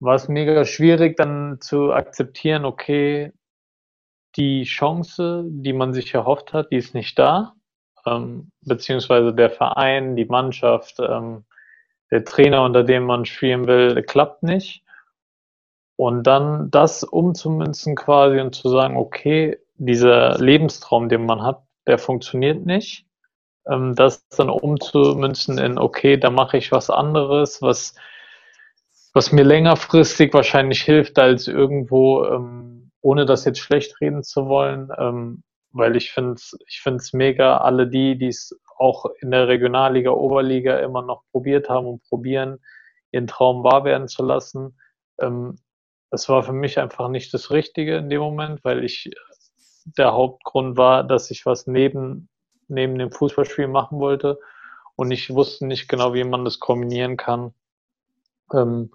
war 0.00 0.14
es 0.14 0.28
mega 0.28 0.64
schwierig, 0.64 1.16
dann 1.16 1.58
zu 1.60 1.92
akzeptieren, 1.92 2.64
okay, 2.64 3.32
die 4.36 4.64
Chance, 4.64 5.44
die 5.46 5.72
man 5.72 5.94
sich 5.94 6.12
erhofft 6.14 6.52
hat, 6.52 6.70
die 6.70 6.76
ist 6.76 6.94
nicht 6.94 7.18
da. 7.18 7.54
Ähm, 8.04 8.50
beziehungsweise 8.62 9.34
der 9.34 9.50
Verein, 9.50 10.16
die 10.16 10.26
Mannschaft, 10.26 10.96
ähm, 11.00 11.44
der 12.10 12.24
Trainer, 12.24 12.62
unter 12.62 12.84
dem 12.84 13.04
man 13.04 13.24
spielen 13.24 13.66
will, 13.66 14.02
klappt 14.02 14.42
nicht. 14.42 14.84
Und 15.96 16.24
dann 16.24 16.70
das 16.70 17.02
umzumünzen 17.02 17.96
quasi 17.96 18.38
und 18.40 18.54
zu 18.54 18.68
sagen, 18.68 18.96
okay, 18.96 19.58
dieser 19.76 20.38
Lebenstraum, 20.38 21.08
den 21.08 21.24
man 21.24 21.42
hat, 21.42 21.62
der 21.86 21.98
funktioniert 21.98 22.64
nicht. 22.66 23.06
Ähm, 23.66 23.94
das 23.94 24.28
dann 24.28 24.50
umzumünzen 24.50 25.58
in, 25.58 25.78
okay, 25.78 26.18
da 26.18 26.30
mache 26.30 26.58
ich 26.58 26.70
was 26.70 26.90
anderes, 26.90 27.62
was, 27.62 27.94
was 29.16 29.32
mir 29.32 29.44
längerfristig 29.44 30.34
wahrscheinlich 30.34 30.82
hilft, 30.82 31.18
als 31.18 31.48
irgendwo, 31.48 32.26
ähm, 32.26 32.90
ohne 33.00 33.24
das 33.24 33.46
jetzt 33.46 33.60
schlecht 33.60 33.98
reden 34.02 34.22
zu 34.22 34.46
wollen, 34.46 34.90
ähm, 34.98 35.42
weil 35.72 35.96
ich 35.96 36.12
finde 36.12 36.34
es 36.34 36.54
ich 36.68 36.82
find's 36.82 37.14
mega, 37.14 37.56
alle 37.56 37.86
die, 37.86 38.18
die 38.18 38.26
es 38.26 38.54
auch 38.76 39.06
in 39.22 39.30
der 39.30 39.48
Regionalliga, 39.48 40.10
Oberliga 40.10 40.80
immer 40.80 41.00
noch 41.00 41.22
probiert 41.32 41.70
haben 41.70 41.86
und 41.86 42.02
probieren, 42.10 42.58
ihren 43.10 43.26
Traum 43.26 43.64
wahr 43.64 43.84
werden 43.84 44.06
zu 44.06 44.22
lassen. 44.22 44.78
Ähm, 45.18 45.56
es 46.10 46.28
war 46.28 46.42
für 46.42 46.52
mich 46.52 46.78
einfach 46.78 47.08
nicht 47.08 47.32
das 47.32 47.50
Richtige 47.50 47.96
in 47.96 48.10
dem 48.10 48.20
Moment, 48.20 48.64
weil 48.64 48.84
ich 48.84 49.10
der 49.96 50.12
Hauptgrund 50.12 50.76
war, 50.76 51.04
dass 51.04 51.30
ich 51.30 51.46
was 51.46 51.66
neben, 51.66 52.28
neben 52.68 52.98
dem 52.98 53.10
Fußballspiel 53.10 53.66
machen 53.66 53.98
wollte 53.98 54.38
und 54.94 55.10
ich 55.10 55.32
wusste 55.32 55.64
nicht 55.66 55.88
genau, 55.88 56.12
wie 56.12 56.24
man 56.24 56.44
das 56.44 56.60
kombinieren 56.60 57.16
kann. 57.16 57.54
Ähm, 58.52 58.90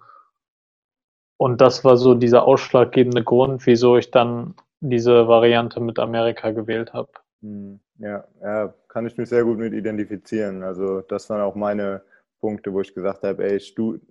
und 1.42 1.60
das 1.60 1.84
war 1.84 1.98
so 1.98 2.14
dieser 2.14 2.44
ausschlaggebende 2.48 3.24
Grund, 3.24 3.66
wieso 3.66 3.98
ich 3.98 4.12
dann 4.12 4.54
diese 4.80 5.28
Variante 5.28 5.80
mit 5.80 5.98
Amerika 5.98 6.52
gewählt 6.52 6.94
habe. 6.94 7.10
Hm, 7.42 7.80
ja, 7.98 8.24
ja, 8.44 8.72
kann 8.90 9.08
ich 9.08 9.18
mich 9.18 9.30
sehr 9.30 9.44
gut 9.44 9.58
mit 9.58 9.74
identifizieren. 9.74 10.62
Also 10.62 11.02
das 11.02 11.32
waren 11.32 11.42
auch 11.42 11.56
meine 11.56 12.04
Punkte, 12.42 12.72
wo 12.72 12.82
ich 12.82 12.94
gesagt 12.94 13.24
habe, 13.24 13.44
ey, 13.44 13.60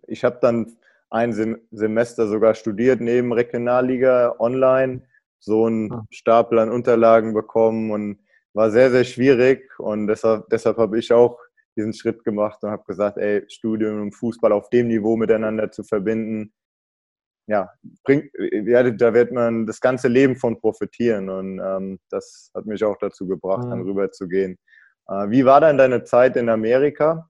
ich 0.09 0.25
habe 0.25 0.39
dann 0.41 0.73
ein 1.09 1.61
Semester 1.71 2.27
sogar 2.27 2.55
studiert 2.55 3.01
neben 3.01 3.33
Regionalliga 3.33 4.35
online, 4.41 5.03
so 5.39 5.67
einen 5.67 5.93
ah. 5.93 6.05
Stapel 6.11 6.59
an 6.59 6.73
Unterlagen 6.73 7.33
bekommen 7.33 7.93
und 7.93 8.19
war 8.55 8.73
sehr, 8.73 8.91
sehr 8.91 9.05
schwierig 9.05 9.71
und 9.79 10.09
deshalb, 10.09 10.49
deshalb 10.49 10.79
habe 10.79 10.99
ich 10.99 11.13
auch 11.13 11.39
diesen 11.77 11.93
Schritt 11.93 12.25
gemacht 12.25 12.59
und 12.65 12.71
habe 12.71 12.83
gesagt, 12.89 13.19
ey, 13.19 13.45
Studium 13.49 14.03
und 14.03 14.17
Fußball 14.17 14.51
auf 14.51 14.69
dem 14.71 14.89
Niveau 14.89 15.17
miteinander 15.17 15.71
zu 15.71 15.85
verbinden, 15.85 16.53
ja, 17.51 17.71
bringt, 18.05 18.31
ja, 18.39 18.89
da 18.91 19.15
wird 19.15 19.33
man 19.33 19.67
das 19.67 19.81
ganze 19.81 20.09
Leben 20.09 20.37
von 20.37 20.61
profitieren. 20.61 21.29
Und 21.29 21.59
ähm, 21.59 21.99
das 22.09 22.51
hat 22.55 22.67
mich 22.67 22.85
auch 22.85 22.97
dazu 22.99 23.27
gebracht, 23.27 23.65
mhm. 23.65 23.71
dann 23.71 23.83
rüber 23.83 24.11
zu 24.13 24.29
gehen. 24.29 24.59
Äh, 25.09 25.31
wie 25.31 25.45
war 25.45 25.61
dann 25.61 25.77
deine 25.77 26.05
Zeit 26.05 26.37
in 26.37 26.49
Amerika? 26.49 27.29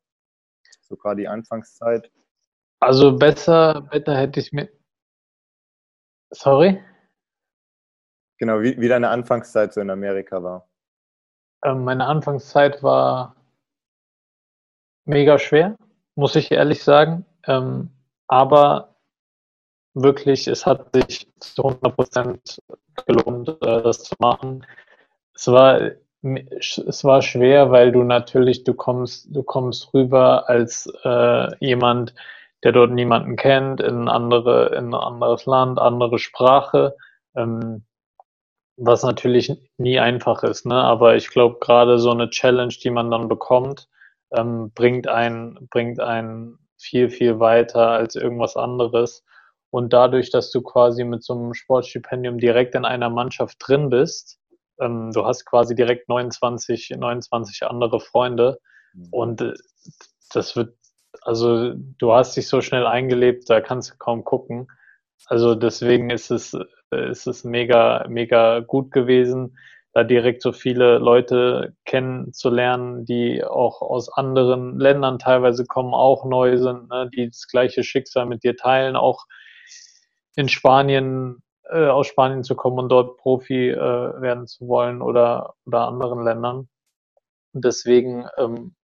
So 0.82 0.96
gerade 0.96 1.22
die 1.22 1.28
Anfangszeit? 1.28 2.10
Also 2.80 3.16
besser, 3.16 3.88
besser 3.90 4.16
hätte 4.16 4.40
ich 4.40 4.52
mir. 4.52 4.68
Sorry? 6.32 6.80
genau, 8.40 8.62
wie, 8.62 8.80
wie 8.80 8.88
deine 8.88 9.10
Anfangszeit 9.10 9.72
so 9.72 9.80
in 9.80 9.90
Amerika 9.90 10.42
war. 10.42 10.68
Ähm, 11.64 11.84
meine 11.84 12.06
Anfangszeit 12.06 12.82
war 12.82 13.36
mega 15.04 15.38
schwer, 15.38 15.76
muss 16.16 16.34
ich 16.34 16.50
ehrlich 16.50 16.82
sagen. 16.82 17.26
Ähm, 17.46 17.90
aber 18.26 18.96
wirklich, 20.02 20.46
es 20.48 20.66
hat 20.66 20.94
sich 20.94 21.28
zu 21.40 21.64
100 21.64 21.96
Prozent 21.96 22.62
gelohnt, 23.06 23.48
äh, 23.48 23.82
das 23.82 24.04
zu 24.04 24.14
machen. 24.18 24.66
Es 25.34 25.46
war, 25.48 25.80
es 26.22 27.04
war 27.04 27.22
schwer, 27.22 27.70
weil 27.70 27.92
du 27.92 28.02
natürlich, 28.02 28.64
du 28.64 28.74
kommst, 28.74 29.34
du 29.34 29.42
kommst 29.42 29.92
rüber 29.94 30.48
als 30.48 30.92
äh, 31.04 31.56
jemand, 31.64 32.14
der 32.62 32.72
dort 32.72 32.90
niemanden 32.90 33.36
kennt, 33.36 33.80
in, 33.80 34.08
andere, 34.08 34.74
in 34.76 34.88
ein 34.88 34.94
anderes 34.94 35.46
Land, 35.46 35.78
andere 35.78 36.18
Sprache, 36.18 36.94
ähm, 37.34 37.84
was 38.76 39.02
natürlich 39.02 39.52
nie 39.78 39.98
einfach 39.98 40.42
ist. 40.42 40.66
Ne? 40.66 40.74
Aber 40.74 41.16
ich 41.16 41.30
glaube, 41.30 41.58
gerade 41.60 41.98
so 41.98 42.10
eine 42.10 42.30
Challenge, 42.30 42.74
die 42.82 42.90
man 42.90 43.10
dann 43.10 43.28
bekommt, 43.28 43.88
ähm, 44.32 44.72
bringt 44.74 45.08
einen, 45.08 45.68
bringt 45.70 46.00
einen 46.00 46.58
viel, 46.78 47.10
viel 47.10 47.40
weiter 47.40 47.88
als 47.90 48.14
irgendwas 48.14 48.56
anderes. 48.56 49.24
Und 49.70 49.92
dadurch, 49.92 50.30
dass 50.30 50.50
du 50.50 50.62
quasi 50.62 51.04
mit 51.04 51.22
so 51.22 51.34
einem 51.34 51.54
Sportstipendium 51.54 52.38
direkt 52.38 52.74
in 52.74 52.84
einer 52.84 53.08
Mannschaft 53.08 53.56
drin 53.60 53.88
bist, 53.88 54.38
ähm, 54.80 55.12
du 55.12 55.24
hast 55.24 55.44
quasi 55.44 55.74
direkt 55.74 56.08
29, 56.08 56.90
29 56.98 57.62
andere 57.64 58.00
Freunde 58.00 58.58
mhm. 58.94 59.08
und 59.10 59.40
äh, 59.42 59.54
das 60.32 60.56
wird, 60.56 60.76
also 61.22 61.74
du 61.74 62.12
hast 62.12 62.36
dich 62.36 62.48
so 62.48 62.60
schnell 62.60 62.86
eingelebt, 62.86 63.48
da 63.48 63.60
kannst 63.60 63.90
du 63.90 63.94
kaum 63.98 64.24
gucken. 64.24 64.68
Also 65.26 65.54
deswegen 65.54 66.10
ist 66.10 66.30
es, 66.30 66.54
äh, 66.92 67.10
ist 67.10 67.26
es 67.26 67.44
mega, 67.44 68.06
mega 68.08 68.60
gut 68.60 68.90
gewesen, 68.90 69.56
da 69.92 70.04
direkt 70.04 70.42
so 70.42 70.52
viele 70.52 70.98
Leute 70.98 71.74
kennenzulernen, 71.84 73.04
die 73.04 73.44
auch 73.44 73.82
aus 73.82 74.08
anderen 74.08 74.78
Ländern 74.78 75.18
teilweise 75.18 75.64
kommen, 75.64 75.94
auch 75.94 76.24
neu 76.24 76.58
sind, 76.58 76.88
ne, 76.88 77.10
die 77.14 77.26
das 77.26 77.48
gleiche 77.48 77.82
Schicksal 77.82 78.26
mit 78.26 78.44
dir 78.44 78.56
teilen, 78.56 78.94
auch 78.96 79.26
in 80.36 80.48
Spanien, 80.48 81.42
äh, 81.70 81.86
aus 81.86 82.06
Spanien 82.06 82.44
zu 82.44 82.54
kommen 82.56 82.78
und 82.78 82.88
dort 82.90 83.18
Profi 83.18 83.70
äh, 83.70 83.76
werden 83.78 84.46
zu 84.46 84.68
wollen 84.68 85.02
oder, 85.02 85.54
oder 85.66 85.86
anderen 85.88 86.24
Ländern. 86.24 86.68
Deswegen 87.52 88.26
ähm, 88.38 88.74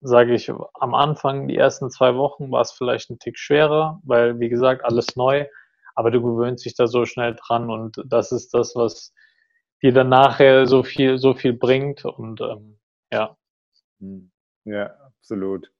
sage 0.00 0.34
ich, 0.34 0.50
am 0.50 0.94
Anfang, 0.94 1.48
die 1.48 1.56
ersten 1.56 1.90
zwei 1.90 2.16
Wochen 2.16 2.50
war 2.50 2.62
es 2.62 2.72
vielleicht 2.72 3.10
ein 3.10 3.18
Tick 3.18 3.38
schwerer, 3.38 4.00
weil, 4.04 4.38
wie 4.40 4.48
gesagt, 4.48 4.84
alles 4.84 5.16
neu, 5.16 5.46
aber 5.94 6.10
du 6.10 6.22
gewöhnst 6.22 6.64
dich 6.64 6.74
da 6.74 6.86
so 6.86 7.06
schnell 7.06 7.34
dran 7.36 7.70
und 7.70 8.02
das 8.06 8.32
ist 8.32 8.54
das, 8.54 8.74
was 8.76 9.14
dir 9.82 9.92
dann 9.92 10.08
nachher 10.10 10.66
so 10.66 10.82
viel, 10.82 11.18
so 11.18 11.34
viel 11.34 11.52
bringt 11.54 12.04
und 12.04 12.40
ähm, 12.40 12.78
ja. 13.12 13.36
Hm. 14.00 14.30
Ja, 14.64 14.86
absolut. 15.06 15.70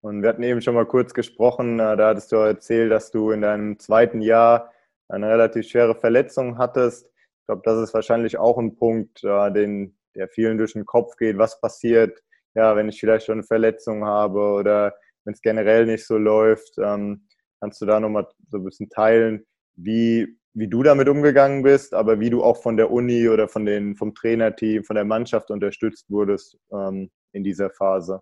Und 0.00 0.22
wir 0.22 0.28
hatten 0.28 0.42
eben 0.42 0.60
schon 0.60 0.74
mal 0.74 0.86
kurz 0.86 1.12
gesprochen, 1.12 1.80
äh, 1.80 1.96
da 1.96 2.08
hattest 2.08 2.30
du 2.30 2.36
erzählt, 2.36 2.92
dass 2.92 3.10
du 3.10 3.30
in 3.30 3.40
deinem 3.40 3.78
zweiten 3.78 4.20
Jahr 4.20 4.72
eine 5.08 5.28
relativ 5.28 5.66
schwere 5.68 5.94
Verletzung 5.94 6.58
hattest. 6.58 7.06
Ich 7.06 7.46
glaube, 7.46 7.62
das 7.64 7.78
ist 7.82 7.94
wahrscheinlich 7.94 8.38
auch 8.38 8.58
ein 8.58 8.76
Punkt, 8.76 9.24
äh, 9.24 9.52
den, 9.52 9.96
der 10.14 10.28
vielen 10.28 10.58
durch 10.58 10.74
den 10.74 10.86
Kopf 10.86 11.16
geht. 11.16 11.38
Was 11.38 11.60
passiert, 11.60 12.22
ja, 12.54 12.76
wenn 12.76 12.88
ich 12.88 13.00
vielleicht 13.00 13.26
schon 13.26 13.38
eine 13.38 13.42
Verletzung 13.42 14.04
habe 14.04 14.38
oder 14.38 14.94
wenn 15.24 15.34
es 15.34 15.42
generell 15.42 15.86
nicht 15.86 16.06
so 16.06 16.16
läuft? 16.16 16.78
Ähm, 16.78 17.26
kannst 17.60 17.80
du 17.80 17.86
da 17.86 17.98
nochmal 17.98 18.28
so 18.50 18.58
ein 18.58 18.64
bisschen 18.64 18.90
teilen, 18.90 19.44
wie, 19.74 20.38
wie 20.54 20.68
du 20.68 20.82
damit 20.82 21.08
umgegangen 21.08 21.62
bist, 21.62 21.94
aber 21.94 22.20
wie 22.20 22.30
du 22.30 22.42
auch 22.44 22.62
von 22.62 22.76
der 22.76 22.90
Uni 22.92 23.28
oder 23.28 23.48
von 23.48 23.64
den, 23.64 23.96
vom 23.96 24.14
Trainerteam, 24.14 24.84
von 24.84 24.94
der 24.94 25.04
Mannschaft 25.04 25.50
unterstützt 25.50 26.08
wurdest 26.08 26.56
ähm, 26.72 27.10
in 27.32 27.42
dieser 27.42 27.70
Phase? 27.70 28.20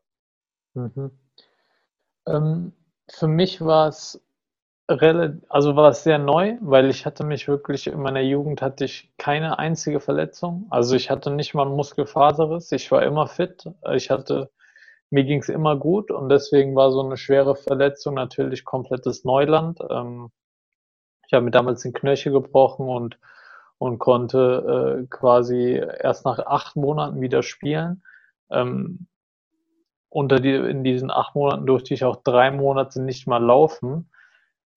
Mhm. 0.74 1.10
Ähm, 2.26 2.72
für 3.08 3.28
mich 3.28 3.60
war 3.60 3.88
es 3.88 4.20
also 4.88 5.76
war 5.76 5.88
es 5.90 6.04
sehr 6.04 6.18
neu, 6.18 6.56
weil 6.60 6.90
ich 6.90 7.06
hatte 7.06 7.24
mich 7.24 7.48
wirklich 7.48 7.88
in 7.88 8.00
meiner 8.00 8.20
Jugend 8.20 8.62
hatte 8.62 8.84
ich 8.84 9.12
keine 9.18 9.58
einzige 9.58 9.98
Verletzung. 10.00 10.66
Also 10.70 10.94
ich 10.94 11.10
hatte 11.10 11.30
nicht 11.30 11.54
mal 11.54 11.66
einen 11.66 11.74
Muskelfaserriss. 11.76 12.70
Ich 12.72 12.90
war 12.92 13.02
immer 13.02 13.26
fit. 13.26 13.68
Ich 13.94 14.10
hatte, 14.10 14.50
mir 15.10 15.24
ging 15.24 15.40
es 15.40 15.48
immer 15.48 15.76
gut 15.76 16.10
und 16.12 16.28
deswegen 16.28 16.76
war 16.76 16.92
so 16.92 17.02
eine 17.04 17.16
schwere 17.16 17.56
Verletzung 17.56 18.14
natürlich 18.14 18.64
komplettes 18.64 19.24
Neuland. 19.24 19.80
Ähm, 19.90 20.30
ich 21.26 21.34
habe 21.34 21.44
mir 21.44 21.50
damals 21.50 21.82
den 21.82 21.92
Knöchel 21.92 22.32
gebrochen 22.32 22.88
und 22.88 23.18
und 23.78 23.98
konnte 23.98 25.02
äh, 25.02 25.06
quasi 25.10 25.74
erst 25.74 26.24
nach 26.24 26.38
acht 26.38 26.76
Monaten 26.76 27.20
wieder 27.20 27.42
spielen. 27.42 28.02
Ähm, 28.50 29.06
unter 30.08 30.40
die, 30.40 30.54
in 30.54 30.84
diesen 30.84 31.10
acht 31.10 31.34
Monaten 31.34 31.66
durfte 31.66 31.94
ich 31.94 32.04
auch 32.04 32.16
drei 32.22 32.50
Monate 32.50 33.02
nicht 33.02 33.26
mal 33.26 33.42
laufen. 33.42 34.10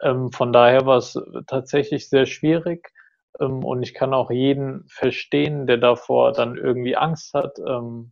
Ähm, 0.02 0.32
von 0.32 0.54
daher 0.54 0.86
war 0.86 0.98
es 0.98 1.20
tatsächlich 1.48 2.10
sehr 2.10 2.26
schwierig. 2.26 2.92
Ähm, 3.40 3.64
und 3.64 3.84
ich 3.84 3.94
kann 3.94 4.14
auch 4.14 4.32
jeden 4.32 4.86
verstehen, 4.90 5.68
der 5.68 5.78
davor 5.78 6.32
dann 6.34 6.58
irgendwie 6.58 6.96
Angst 6.98 7.34
hat, 7.34 7.60
ähm, 7.60 8.12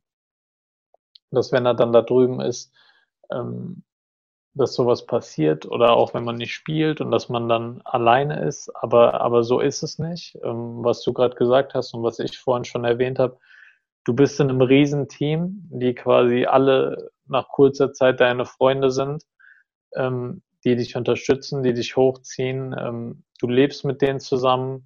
dass 1.32 1.52
wenn 1.52 1.66
er 1.66 1.74
dann 1.74 1.92
da 1.94 2.02
drüben 2.02 2.40
ist, 2.42 2.74
ähm, 3.32 3.84
dass 4.54 4.74
sowas 4.74 5.06
passiert 5.06 5.66
oder 5.66 5.94
auch 5.94 6.14
wenn 6.14 6.24
man 6.24 6.38
nicht 6.38 6.54
spielt 6.54 7.02
und 7.02 7.12
dass 7.12 7.30
man 7.30 7.48
dann 7.50 7.82
alleine 7.86 8.42
ist. 8.46 8.72
Aber, 8.76 9.22
aber 9.22 9.44
so 9.44 9.60
ist 9.60 9.84
es 9.84 10.00
nicht. 10.00 10.38
Ähm, 10.44 10.84
was 10.84 11.04
du 11.04 11.14
gerade 11.14 11.36
gesagt 11.36 11.74
hast 11.76 11.94
und 11.94 12.04
was 12.04 12.20
ich 12.20 12.38
vorhin 12.38 12.66
schon 12.66 12.86
erwähnt 12.86 13.20
habe, 13.20 13.38
du 14.08 14.14
bist 14.14 14.40
in 14.40 14.50
einem 14.50 14.62
Riesenteam, 14.62 15.68
die 15.70 15.94
quasi 15.94 16.46
alle 16.46 17.12
nach 17.26 17.50
kurzer 17.50 17.92
Zeit 17.92 18.22
deine 18.22 18.46
Freunde 18.46 18.90
sind, 18.90 19.24
ähm, 19.96 20.42
die 20.64 20.78
dich 20.78 20.96
unterstützen, 20.96 21.62
die 21.62 21.74
dich 21.74 21.98
hochziehen. 21.98 22.74
Ähm, 22.80 23.24
du 23.40 23.48
lebst 23.48 23.84
mit 23.84 24.02
denen 24.02 24.22
zusammen, 24.22 24.86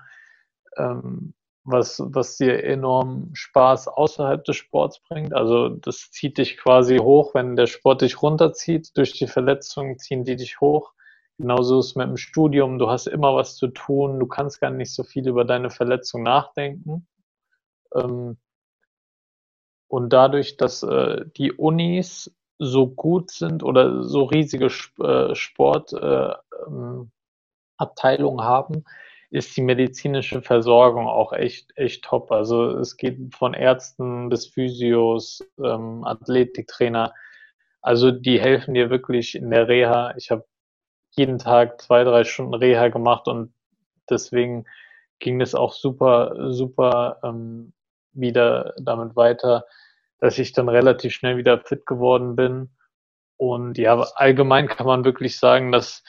ähm, 0.75 1.35
was, 1.63 2.01
was 2.03 2.37
dir 2.37 2.63
enorm 2.63 3.29
Spaß 3.33 3.89
außerhalb 3.89 4.43
des 4.43 4.55
Sports 4.55 4.99
bringt. 5.07 5.35
Also 5.35 5.69
das 5.69 6.09
zieht 6.09 6.39
dich 6.39 6.57
quasi 6.57 6.97
hoch, 6.97 7.35
wenn 7.35 7.55
der 7.55 7.67
Sport 7.67 8.01
dich 8.01 8.23
runterzieht. 8.23 8.97
Durch 8.97 9.13
die 9.13 9.27
Verletzungen 9.27 9.99
ziehen 9.99 10.23
die 10.23 10.35
dich 10.35 10.59
hoch. 10.61 10.93
Genauso 11.37 11.79
ist 11.79 11.87
es 11.87 11.95
mit 11.95 12.07
dem 12.07 12.17
Studium. 12.17 12.79
Du 12.79 12.89
hast 12.89 13.05
immer 13.05 13.35
was 13.35 13.55
zu 13.55 13.67
tun. 13.67 14.19
Du 14.19 14.25
kannst 14.25 14.59
gar 14.59 14.71
nicht 14.71 14.95
so 14.95 15.03
viel 15.03 15.27
über 15.27 15.45
deine 15.45 15.69
Verletzung 15.69 16.23
nachdenken. 16.23 17.07
Ähm, 17.93 18.37
und 19.91 20.13
dadurch, 20.13 20.55
dass 20.55 20.83
äh, 20.83 21.25
die 21.35 21.51
Unis 21.51 22.33
so 22.59 22.87
gut 22.87 23.29
sind 23.29 23.61
oder 23.61 24.03
so 24.03 24.23
riesige 24.23 24.67
äh, 24.99 25.35
Sportabteilungen 25.35 27.09
äh, 28.39 28.41
ähm, 28.41 28.47
haben, 28.47 28.85
ist 29.31 29.57
die 29.57 29.61
medizinische 29.61 30.41
Versorgung 30.41 31.07
auch 31.07 31.33
echt, 31.33 31.77
echt 31.77 32.05
top. 32.05 32.31
Also 32.31 32.77
es 32.77 32.95
geht 32.95 33.35
von 33.35 33.53
Ärzten 33.53 34.29
bis 34.29 34.47
Physios, 34.47 35.45
ähm, 35.61 36.05
Athletiktrainer. 36.05 37.13
Also 37.81 38.11
die 38.11 38.39
helfen 38.39 38.73
dir 38.73 38.89
wirklich 38.89 39.35
in 39.35 39.49
der 39.51 39.67
Reha. 39.67 40.13
Ich 40.15 40.31
habe 40.31 40.45
jeden 41.17 41.37
Tag 41.37 41.81
zwei, 41.81 42.05
drei 42.05 42.23
Stunden 42.23 42.53
Reha 42.53 42.87
gemacht 42.87 43.27
und 43.27 43.53
deswegen 44.09 44.63
ging 45.19 45.41
es 45.41 45.53
auch 45.53 45.73
super, 45.73 46.53
super 46.53 47.19
ähm, 47.23 47.73
wieder 48.13 48.73
damit 48.81 49.15
weiter, 49.15 49.65
dass 50.19 50.37
ich 50.37 50.53
dann 50.53 50.69
relativ 50.69 51.13
schnell 51.13 51.37
wieder 51.37 51.59
fit 51.59 51.85
geworden 51.85 52.35
bin. 52.35 52.69
Und 53.37 53.77
ja, 53.77 53.99
allgemein 54.15 54.67
kann 54.67 54.85
man 54.85 55.03
wirklich 55.03 55.39
sagen, 55.39 55.71
dass 55.71 56.03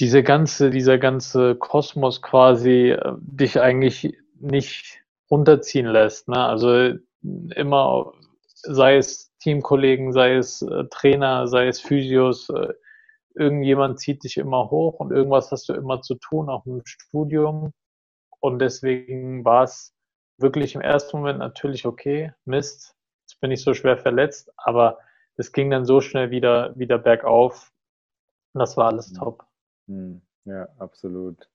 diese 0.00 0.22
ganze, 0.22 0.70
dieser 0.70 0.98
ganze 0.98 1.54
Kosmos 1.54 2.22
quasi 2.22 2.90
äh, 2.90 3.12
dich 3.18 3.60
eigentlich 3.60 4.16
nicht 4.38 5.00
runterziehen 5.30 5.86
lässt. 5.86 6.28
Ne? 6.28 6.44
Also 6.44 6.94
immer, 7.22 8.12
sei 8.54 8.96
es 8.96 9.32
Teamkollegen, 9.38 10.12
sei 10.12 10.34
es 10.36 10.62
äh, 10.62 10.84
Trainer, 10.90 11.46
sei 11.46 11.68
es 11.68 11.80
Physios, 11.80 12.48
äh, 12.50 12.74
irgendjemand 13.34 13.98
zieht 13.98 14.24
dich 14.24 14.36
immer 14.36 14.70
hoch 14.70 15.00
und 15.00 15.10
irgendwas 15.10 15.50
hast 15.50 15.68
du 15.68 15.72
immer 15.72 16.02
zu 16.02 16.16
tun, 16.16 16.50
auch 16.50 16.66
im 16.66 16.82
Studium. 16.84 17.72
Und 18.40 18.58
deswegen 18.58 19.44
war 19.44 19.64
es 19.64 19.94
wirklich 20.42 20.74
im 20.74 20.80
ersten 20.80 21.16
Moment 21.16 21.38
natürlich, 21.38 21.86
okay, 21.86 22.32
Mist, 22.44 22.94
jetzt 23.26 23.40
bin 23.40 23.50
ich 23.50 23.62
so 23.62 23.74
schwer 23.74 23.96
verletzt, 23.96 24.52
aber 24.56 24.98
es 25.36 25.52
ging 25.52 25.70
dann 25.70 25.84
so 25.84 26.00
schnell 26.00 26.30
wieder, 26.30 26.76
wieder 26.76 26.98
bergauf. 26.98 27.72
Und 28.52 28.60
das 28.60 28.76
war 28.76 28.88
alles 28.88 29.12
top. 29.12 29.44
Hm, 29.88 30.20
ja, 30.44 30.68
absolut. 30.78 31.48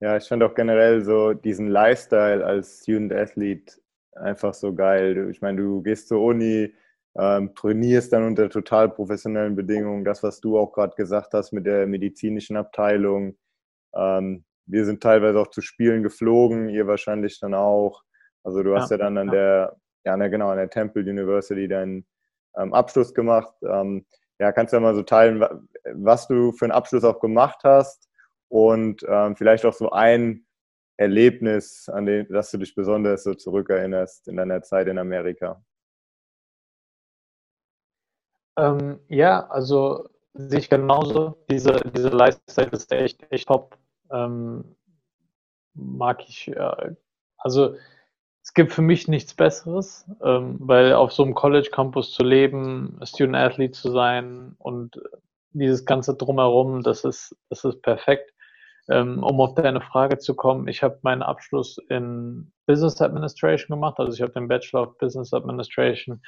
Ja, 0.00 0.16
ich 0.16 0.26
fand 0.26 0.42
auch 0.42 0.54
generell 0.54 1.02
so 1.04 1.34
diesen 1.34 1.68
Lifestyle 1.68 2.44
als 2.44 2.82
Student 2.82 3.12
Athlete 3.12 3.74
einfach 4.14 4.54
so 4.54 4.74
geil. 4.74 5.28
Ich 5.30 5.42
meine, 5.42 5.60
du 5.60 5.82
gehst 5.82 6.08
zur 6.08 6.22
Uni, 6.22 6.74
ähm, 7.18 7.54
trainierst 7.54 8.12
dann 8.12 8.24
unter 8.24 8.48
total 8.48 8.88
professionellen 8.88 9.56
Bedingungen. 9.56 10.04
Das, 10.04 10.22
was 10.22 10.40
du 10.40 10.58
auch 10.58 10.72
gerade 10.72 10.94
gesagt 10.96 11.34
hast 11.34 11.52
mit 11.52 11.66
der 11.66 11.86
medizinischen 11.86 12.56
Abteilung, 12.56 13.36
ähm, 13.94 14.44
wir 14.66 14.84
sind 14.84 15.02
teilweise 15.02 15.38
auch 15.38 15.48
zu 15.48 15.60
Spielen 15.62 16.02
geflogen, 16.02 16.68
ihr 16.68 16.86
wahrscheinlich 16.86 17.40
dann 17.40 17.54
auch. 17.54 18.02
Also 18.44 18.62
du 18.62 18.76
hast 18.76 18.90
ja, 18.90 18.96
ja 18.96 19.04
dann 19.04 19.18
an 19.18 19.26
ja. 19.28 19.32
der, 19.32 19.76
ja 20.04 20.16
ne, 20.16 20.30
genau, 20.30 20.50
an 20.50 20.56
der 20.56 20.70
Temple 20.70 21.02
University 21.02 21.68
deinen 21.68 22.06
ähm, 22.56 22.74
Abschluss 22.74 23.14
gemacht. 23.14 23.54
Ähm, 23.62 24.06
ja, 24.38 24.52
kannst 24.52 24.72
du 24.72 24.78
ja 24.78 24.80
mal 24.80 24.94
so 24.94 25.02
teilen, 25.02 25.44
was 25.92 26.26
du 26.26 26.52
für 26.52 26.64
einen 26.64 26.72
Abschluss 26.72 27.04
auch 27.04 27.20
gemacht 27.20 27.60
hast 27.62 28.08
und 28.48 29.04
ähm, 29.06 29.36
vielleicht 29.36 29.64
auch 29.66 29.74
so 29.74 29.90
ein 29.90 30.46
Erlebnis, 30.96 31.88
an 31.88 32.06
dem, 32.06 32.26
das 32.28 32.50
du 32.50 32.58
dich 32.58 32.74
besonders 32.74 33.24
so 33.24 33.34
zurückerinnerst 33.34 34.28
in 34.28 34.36
deiner 34.36 34.62
Zeit 34.62 34.86
in 34.86 34.98
Amerika. 34.98 35.62
Ähm, 38.58 39.00
ja, 39.08 39.46
also 39.48 40.08
sehe 40.34 40.58
ich 40.58 40.68
genauso. 40.68 41.42
Diese, 41.50 41.72
diese 41.94 42.08
Lifestyle 42.08 42.70
ist 42.70 42.92
echt, 42.92 43.26
echt 43.30 43.48
top. 43.48 43.78
Ähm, 44.10 44.76
mag 45.74 46.28
ich, 46.28 46.48
äh, 46.48 46.94
also 47.38 47.76
es 48.42 48.54
gibt 48.54 48.72
für 48.72 48.82
mich 48.82 49.06
nichts 49.08 49.34
Besseres, 49.34 50.06
ähm, 50.22 50.56
weil 50.60 50.94
auf 50.94 51.12
so 51.12 51.22
einem 51.22 51.34
College 51.34 51.68
Campus 51.70 52.12
zu 52.12 52.22
leben, 52.22 52.98
Student 53.04 53.36
Athlete 53.36 53.72
zu 53.72 53.90
sein 53.90 54.54
und 54.58 55.00
dieses 55.52 55.84
ganze 55.84 56.14
drumherum, 56.14 56.82
das 56.82 57.04
ist, 57.04 57.36
das 57.48 57.64
ist 57.64 57.82
perfekt. 57.82 58.32
Ähm, 58.88 59.22
um 59.22 59.40
auf 59.40 59.54
deine 59.54 59.80
Frage 59.80 60.18
zu 60.18 60.34
kommen, 60.34 60.66
ich 60.66 60.82
habe 60.82 60.98
meinen 61.02 61.22
Abschluss 61.22 61.78
in 61.88 62.50
Business 62.66 63.00
Administration 63.00 63.76
gemacht, 63.76 63.98
also 63.98 64.12
ich 64.12 64.22
habe 64.22 64.32
den 64.32 64.48
Bachelor 64.48 64.82
of 64.82 64.98
Business 64.98 65.32
Administration 65.32 66.22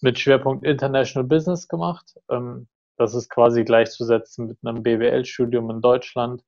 mit 0.00 0.18
Schwerpunkt 0.18 0.64
International 0.64 1.26
Business 1.26 1.68
gemacht. 1.68 2.14
Ähm, 2.30 2.68
das 2.96 3.14
ist 3.14 3.28
quasi 3.28 3.64
gleichzusetzen 3.64 4.46
mit 4.46 4.58
einem 4.64 4.82
BWL-Studium 4.82 5.70
in 5.70 5.80
Deutschland. 5.80 6.42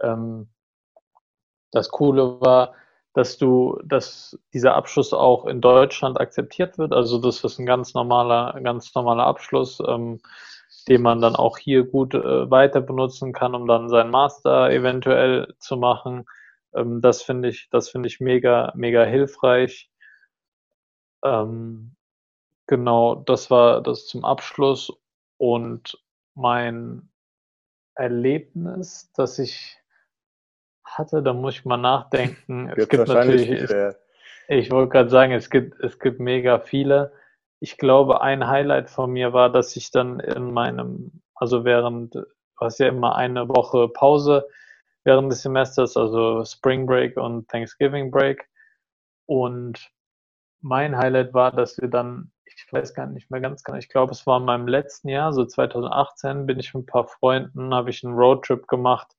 Ähm, 0.00 0.48
das 1.72 1.88
Coole 1.88 2.40
war, 2.40 2.74
dass 3.18 3.36
du, 3.36 3.80
dass 3.84 4.38
dieser 4.54 4.76
Abschluss 4.76 5.12
auch 5.12 5.46
in 5.46 5.60
Deutschland 5.60 6.20
akzeptiert 6.20 6.78
wird. 6.78 6.92
Also 6.92 7.18
das 7.18 7.42
ist 7.42 7.58
ein 7.58 7.66
ganz 7.66 7.92
normaler, 7.92 8.60
ganz 8.62 8.94
normaler 8.94 9.26
Abschluss, 9.26 9.82
ähm, 9.84 10.20
den 10.86 11.02
man 11.02 11.20
dann 11.20 11.34
auch 11.34 11.58
hier 11.58 11.82
gut 11.82 12.14
äh, 12.14 12.48
weiter 12.48 12.80
benutzen 12.80 13.32
kann, 13.32 13.56
um 13.56 13.66
dann 13.66 13.88
seinen 13.88 14.12
Master 14.12 14.70
eventuell 14.70 15.52
zu 15.58 15.76
machen. 15.76 16.26
Ähm, 16.72 17.00
das 17.00 17.22
finde 17.22 17.48
ich, 17.48 17.68
das 17.72 17.88
finde 17.88 18.06
ich 18.06 18.20
mega, 18.20 18.72
mega 18.76 19.02
hilfreich. 19.02 19.90
Ähm, 21.24 21.96
genau, 22.68 23.16
das 23.16 23.50
war 23.50 23.80
das 23.82 24.06
zum 24.06 24.24
Abschluss 24.24 24.92
und 25.38 26.00
mein 26.36 27.10
Erlebnis, 27.96 29.10
das 29.16 29.40
ich 29.40 29.77
hatte, 30.96 31.22
da 31.22 31.32
muss 31.32 31.54
ich 31.54 31.64
mal 31.64 31.76
nachdenken. 31.76 32.70
es 32.76 32.88
gibt 32.88 33.08
natürlich, 33.08 33.50
es, 33.50 33.96
ich 34.48 34.70
wollte 34.70 34.90
gerade 34.90 35.10
sagen, 35.10 35.32
es 35.32 35.50
gibt, 35.50 35.78
es 35.80 35.98
gibt 35.98 36.20
mega 36.20 36.58
viele. 36.58 37.12
Ich 37.60 37.76
glaube, 37.76 38.20
ein 38.20 38.46
Highlight 38.46 38.88
von 38.88 39.10
mir 39.12 39.32
war, 39.32 39.50
dass 39.50 39.76
ich 39.76 39.90
dann 39.90 40.20
in 40.20 40.52
meinem, 40.52 41.22
also 41.34 41.64
während, 41.64 42.14
du 42.14 42.24
hast 42.56 42.78
ja 42.78 42.88
immer 42.88 43.16
eine 43.16 43.48
Woche 43.48 43.88
Pause 43.88 44.46
während 45.04 45.30
des 45.32 45.42
Semesters, 45.42 45.96
also 45.96 46.44
Spring 46.44 46.86
Break 46.86 47.16
und 47.16 47.48
Thanksgiving 47.48 48.10
Break. 48.10 48.48
Und 49.26 49.90
mein 50.60 50.96
Highlight 50.96 51.34
war, 51.34 51.52
dass 51.52 51.78
wir 51.78 51.88
dann, 51.88 52.32
ich 52.44 52.72
weiß 52.72 52.94
gar 52.94 53.06
nicht 53.06 53.30
mehr 53.30 53.40
ganz 53.40 53.62
genau, 53.62 53.78
ich 53.78 53.88
glaube, 53.88 54.12
es 54.12 54.26
war 54.26 54.38
in 54.38 54.46
meinem 54.46 54.66
letzten 54.66 55.08
Jahr, 55.08 55.32
so 55.32 55.44
2018, 55.44 56.46
bin 56.46 56.58
ich 56.58 56.74
mit 56.74 56.84
ein 56.84 56.86
paar 56.86 57.06
Freunden, 57.06 57.74
habe 57.74 57.90
ich 57.90 58.04
einen 58.04 58.14
Roadtrip 58.14 58.66
gemacht 58.66 59.17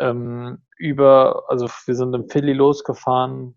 ähm, 0.00 0.62
über, 0.76 1.44
also 1.48 1.68
wir 1.86 1.94
sind 1.94 2.14
in 2.14 2.28
Philly 2.28 2.54
losgefahren, 2.54 3.54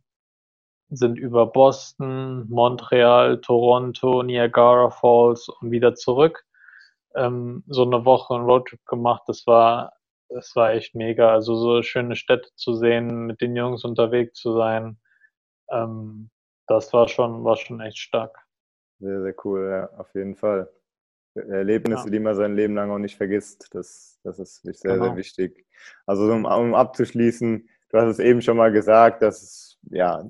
sind 0.90 1.18
über 1.18 1.48
Boston, 1.48 2.48
Montreal, 2.50 3.40
Toronto, 3.42 4.22
Niagara 4.22 4.90
Falls 4.90 5.50
und 5.50 5.72
wieder 5.72 5.96
zurück. 5.96 6.46
Ähm, 7.16 7.64
so 7.68 7.84
eine 7.84 8.06
Woche 8.06 8.36
einen 8.36 8.46
Roadtrip 8.46 8.86
gemacht. 8.86 9.24
Das 9.28 9.48
war, 9.48 9.94
das 10.30 10.56
war 10.56 10.72
echt 10.74 10.96
mega. 10.96 11.32
Also 11.32 11.56
so 11.56 11.82
schöne 11.82 12.16
Städte 12.16 12.50
zu 12.56 12.76
sehen, 12.76 13.26
mit 13.26 13.42
den 13.42 13.56
Jungs 13.56 13.84
unterwegs 13.86 14.40
zu 14.40 14.54
sein. 14.54 15.00
Ähm, 15.72 16.30
das 16.68 16.94
war 16.94 17.08
schon, 17.08 17.44
war 17.44 17.56
schon 17.56 17.82
echt 17.82 17.98
stark. 17.98 18.38
Sehr, 19.00 19.22
sehr 19.22 19.36
cool, 19.44 19.70
ja, 19.70 20.00
auf 20.00 20.14
jeden 20.14 20.36
Fall. 20.36 20.70
Erlebnisse, 21.36 22.06
ja. 22.06 22.10
die 22.12 22.20
man 22.20 22.36
sein 22.36 22.56
Leben 22.56 22.76
lang 22.76 22.92
auch 22.92 23.00
nicht 23.00 23.18
vergisst. 23.18 23.68
Das, 23.72 24.20
das 24.24 24.40
ist 24.40 24.62
sehr, 24.64 24.94
genau. 24.94 25.06
sehr 25.06 25.16
wichtig. 25.16 25.66
Also 26.06 26.32
um, 26.32 26.46
um, 26.46 26.76
abzuschließen, 26.76 27.68
du 27.90 27.98
hast 27.98 28.08
es 28.08 28.20
eben 28.20 28.42
schon 28.42 28.58
mal 28.58 28.72
gesagt, 28.72 29.22
dass 29.22 29.42
es 29.42 29.80
ja 29.90 30.24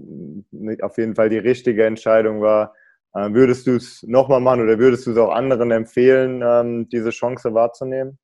auf 0.81 0.97
jeden 0.97 1.15
Fall 1.15 1.29
die 1.29 1.37
richtige 1.37 1.85
Entscheidung 1.85 2.41
war. 2.41 2.73
Äh, 3.13 3.31
würdest 3.33 3.67
du 3.67 3.75
es 3.75 4.03
nochmal 4.03 4.39
machen 4.39 4.61
oder 4.61 4.79
würdest 4.79 5.05
du 5.05 5.11
es 5.11 5.17
auch 5.17 5.31
anderen 5.31 5.71
empfehlen, 5.71 6.41
ähm, 6.43 6.89
diese 6.89 7.11
Chance 7.11 7.53
wahrzunehmen? 7.53 8.17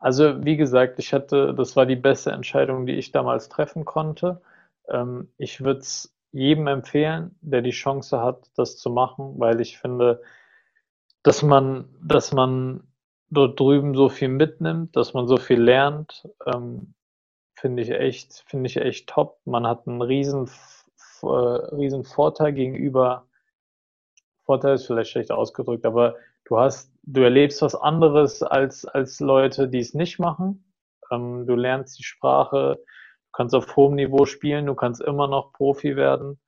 Also 0.00 0.44
wie 0.44 0.58
gesagt, 0.58 0.98
ich 0.98 1.14
hatte, 1.14 1.54
das 1.54 1.76
war 1.76 1.86
die 1.86 1.96
beste 1.96 2.30
Entscheidung, 2.30 2.84
die 2.84 2.92
ich 2.92 3.10
damals 3.10 3.48
treffen 3.48 3.86
konnte. 3.86 4.42
Ähm, 4.88 5.32
ich 5.38 5.64
würde 5.64 5.80
es 5.80 6.14
jedem 6.30 6.66
empfehlen, 6.66 7.38
der 7.40 7.62
die 7.62 7.70
Chance 7.70 8.20
hat, 8.20 8.50
das 8.56 8.76
zu 8.76 8.90
machen, 8.90 9.34
weil 9.38 9.60
ich 9.60 9.78
finde, 9.78 10.20
dass 11.24 11.42
man, 11.42 11.88
dass 12.00 12.32
man 12.32 12.86
dort 13.30 13.58
drüben 13.58 13.94
so 13.94 14.08
viel 14.08 14.28
mitnimmt, 14.28 14.94
dass 14.94 15.14
man 15.14 15.26
so 15.26 15.38
viel 15.38 15.60
lernt, 15.60 16.28
ähm, 16.46 16.94
finde 17.56 17.82
ich 17.82 17.90
echt, 17.90 18.44
finde 18.46 18.68
ich 18.68 18.76
echt 18.76 19.08
top. 19.08 19.40
Man 19.46 19.66
hat 19.66 19.88
einen 19.88 20.02
riesen, 20.02 20.48
äh, 21.22 21.26
riesen 21.26 22.04
Vorteil 22.04 22.52
gegenüber, 22.52 23.26
Vorteil 24.44 24.74
ist 24.74 24.86
vielleicht 24.86 25.10
schlecht 25.10 25.32
ausgedrückt, 25.32 25.86
aber 25.86 26.16
du 26.44 26.58
hast, 26.58 26.92
du 27.02 27.22
erlebst 27.22 27.62
was 27.62 27.74
anderes 27.74 28.42
als, 28.42 28.84
als 28.84 29.18
Leute, 29.20 29.68
die 29.68 29.78
es 29.78 29.94
nicht 29.94 30.18
machen. 30.18 30.70
Ähm, 31.10 31.46
du 31.46 31.54
lernst 31.54 31.98
die 31.98 32.04
Sprache, 32.04 32.76
du 32.76 33.30
kannst 33.32 33.54
auf 33.54 33.74
hohem 33.76 33.94
Niveau 33.94 34.26
spielen, 34.26 34.66
du 34.66 34.74
kannst 34.74 35.00
immer 35.00 35.26
noch 35.26 35.54
Profi 35.54 35.96
werden. 35.96 36.38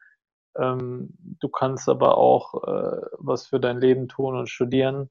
Ähm, 0.59 1.15
du 1.41 1.49
kannst 1.49 1.89
aber 1.89 2.19
auch 2.19 2.55
äh, 2.65 3.01
was 3.19 3.47
für 3.47 3.61
dein 3.61 3.79
Leben 3.79 4.09
tun 4.09 4.37
und 4.37 4.49
studieren. 4.49 5.11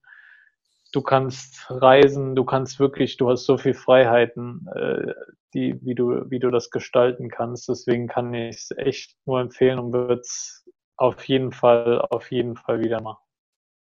Du 0.91 1.01
kannst 1.01 1.65
reisen, 1.69 2.35
du 2.35 2.45
kannst 2.45 2.79
wirklich, 2.79 3.17
du 3.17 3.29
hast 3.29 3.45
so 3.45 3.57
viel 3.57 3.73
Freiheiten, 3.73 4.67
äh, 4.73 5.13
die, 5.53 5.79
wie 5.83 5.95
du, 5.95 6.29
wie 6.29 6.39
du 6.39 6.51
das 6.51 6.69
gestalten 6.69 7.29
kannst. 7.29 7.67
Deswegen 7.67 8.07
kann 8.07 8.33
ich 8.33 8.57
es 8.57 8.71
echt 8.77 9.17
nur 9.25 9.39
empfehlen 9.41 9.79
und 9.79 9.93
würde 9.93 10.21
es 10.21 10.65
auf 10.97 11.23
jeden 11.25 11.51
Fall, 11.51 11.99
auf 12.01 12.31
jeden 12.31 12.55
Fall 12.55 12.79
wieder 12.79 13.01
machen. 13.01 13.23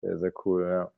Sehr, 0.02 0.18
sehr 0.18 0.32
cool, 0.44 0.62
ja. 0.64 0.90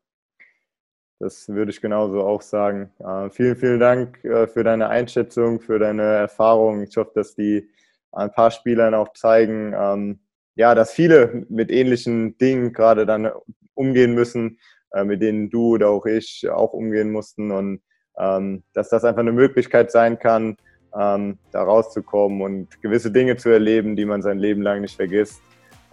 Das 1.20 1.48
würde 1.48 1.72
ich 1.72 1.80
genauso 1.80 2.22
auch 2.22 2.42
sagen. 2.42 2.92
Äh, 3.00 3.30
vielen, 3.30 3.56
vielen 3.56 3.80
Dank 3.80 4.24
äh, 4.24 4.46
für 4.46 4.62
deine 4.62 4.88
Einschätzung, 4.88 5.60
für 5.60 5.80
deine 5.80 6.02
Erfahrung. 6.02 6.82
Ich 6.82 6.96
hoffe, 6.96 7.10
dass 7.14 7.34
die 7.34 7.68
ein 8.12 8.30
paar 8.32 8.50
Spielern 8.50 8.94
auch 8.94 9.12
zeigen, 9.14 9.74
ähm, 9.76 10.20
ja, 10.58 10.74
dass 10.74 10.90
viele 10.90 11.46
mit 11.48 11.70
ähnlichen 11.70 12.36
Dingen 12.36 12.72
gerade 12.72 13.06
dann 13.06 13.30
umgehen 13.74 14.12
müssen, 14.12 14.58
äh, 14.92 15.04
mit 15.04 15.22
denen 15.22 15.50
du 15.50 15.74
oder 15.74 15.88
auch 15.88 16.04
ich 16.04 16.48
auch 16.50 16.72
umgehen 16.72 17.12
mussten 17.12 17.52
und 17.52 17.80
ähm, 18.18 18.64
dass 18.74 18.88
das 18.88 19.04
einfach 19.04 19.20
eine 19.20 19.32
Möglichkeit 19.32 19.92
sein 19.92 20.18
kann, 20.18 20.56
ähm, 20.98 21.38
da 21.52 21.62
rauszukommen 21.62 22.42
und 22.42 22.82
gewisse 22.82 23.12
Dinge 23.12 23.36
zu 23.36 23.50
erleben, 23.50 23.94
die 23.94 24.04
man 24.04 24.20
sein 24.20 24.40
Leben 24.40 24.62
lang 24.62 24.80
nicht 24.80 24.96
vergisst. 24.96 25.40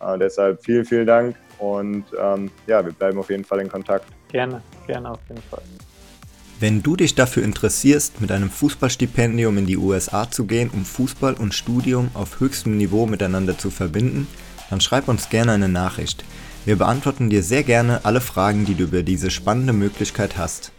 Äh, 0.01 0.17
deshalb 0.17 0.63
vielen, 0.65 0.83
vielen 0.83 1.05
Dank 1.05 1.35
und 1.59 2.05
ähm, 2.19 2.49
ja, 2.65 2.83
wir 2.83 2.91
bleiben 2.91 3.19
auf 3.19 3.29
jeden 3.29 3.45
Fall 3.45 3.59
in 3.59 3.69
Kontakt. 3.69 4.07
Gerne, 4.29 4.63
gerne 4.87 5.11
auf 5.11 5.19
jeden 5.29 5.43
Fall. 5.43 5.61
Wenn 6.59 6.81
du 6.81 6.95
dich 6.95 7.13
dafür 7.13 7.43
interessierst, 7.43 8.19
mit 8.19 8.31
einem 8.31 8.49
Fußballstipendium 8.49 9.59
in 9.59 9.67
die 9.67 9.77
USA 9.77 10.31
zu 10.31 10.45
gehen, 10.45 10.71
um 10.73 10.85
Fußball 10.85 11.35
und 11.35 11.53
Studium 11.53 12.09
auf 12.15 12.39
höchstem 12.39 12.77
Niveau 12.77 13.05
miteinander 13.05 13.59
zu 13.59 13.69
verbinden, 13.69 14.25
dann 14.69 14.81
schreib 14.81 15.07
uns 15.07 15.29
gerne 15.29 15.53
eine 15.53 15.69
Nachricht. 15.69 16.23
Wir 16.65 16.77
beantworten 16.77 17.29
dir 17.29 17.43
sehr 17.43 17.63
gerne 17.63 18.01
alle 18.03 18.21
Fragen, 18.21 18.65
die 18.65 18.75
du 18.75 18.85
über 18.85 19.03
diese 19.03 19.29
spannende 19.29 19.73
Möglichkeit 19.73 20.37
hast. 20.37 20.71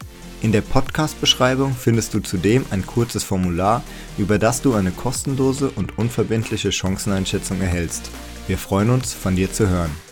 In 0.42 0.52
der 0.52 0.60
Podcast-Beschreibung 0.60 1.74
findest 1.74 2.12
du 2.12 2.20
zudem 2.20 2.64
ein 2.70 2.84
kurzes 2.84 3.24
Formular, 3.24 3.82
über 4.18 4.38
das 4.38 4.62
du 4.62 4.74
eine 4.74 4.90
kostenlose 4.90 5.70
und 5.70 5.98
unverbindliche 5.98 6.72
Chanceneinschätzung 6.72 7.60
erhältst. 7.60 8.10
Wir 8.46 8.58
freuen 8.58 8.90
uns, 8.90 9.14
von 9.14 9.34
dir 9.34 9.52
zu 9.52 9.68
hören. 9.68 10.05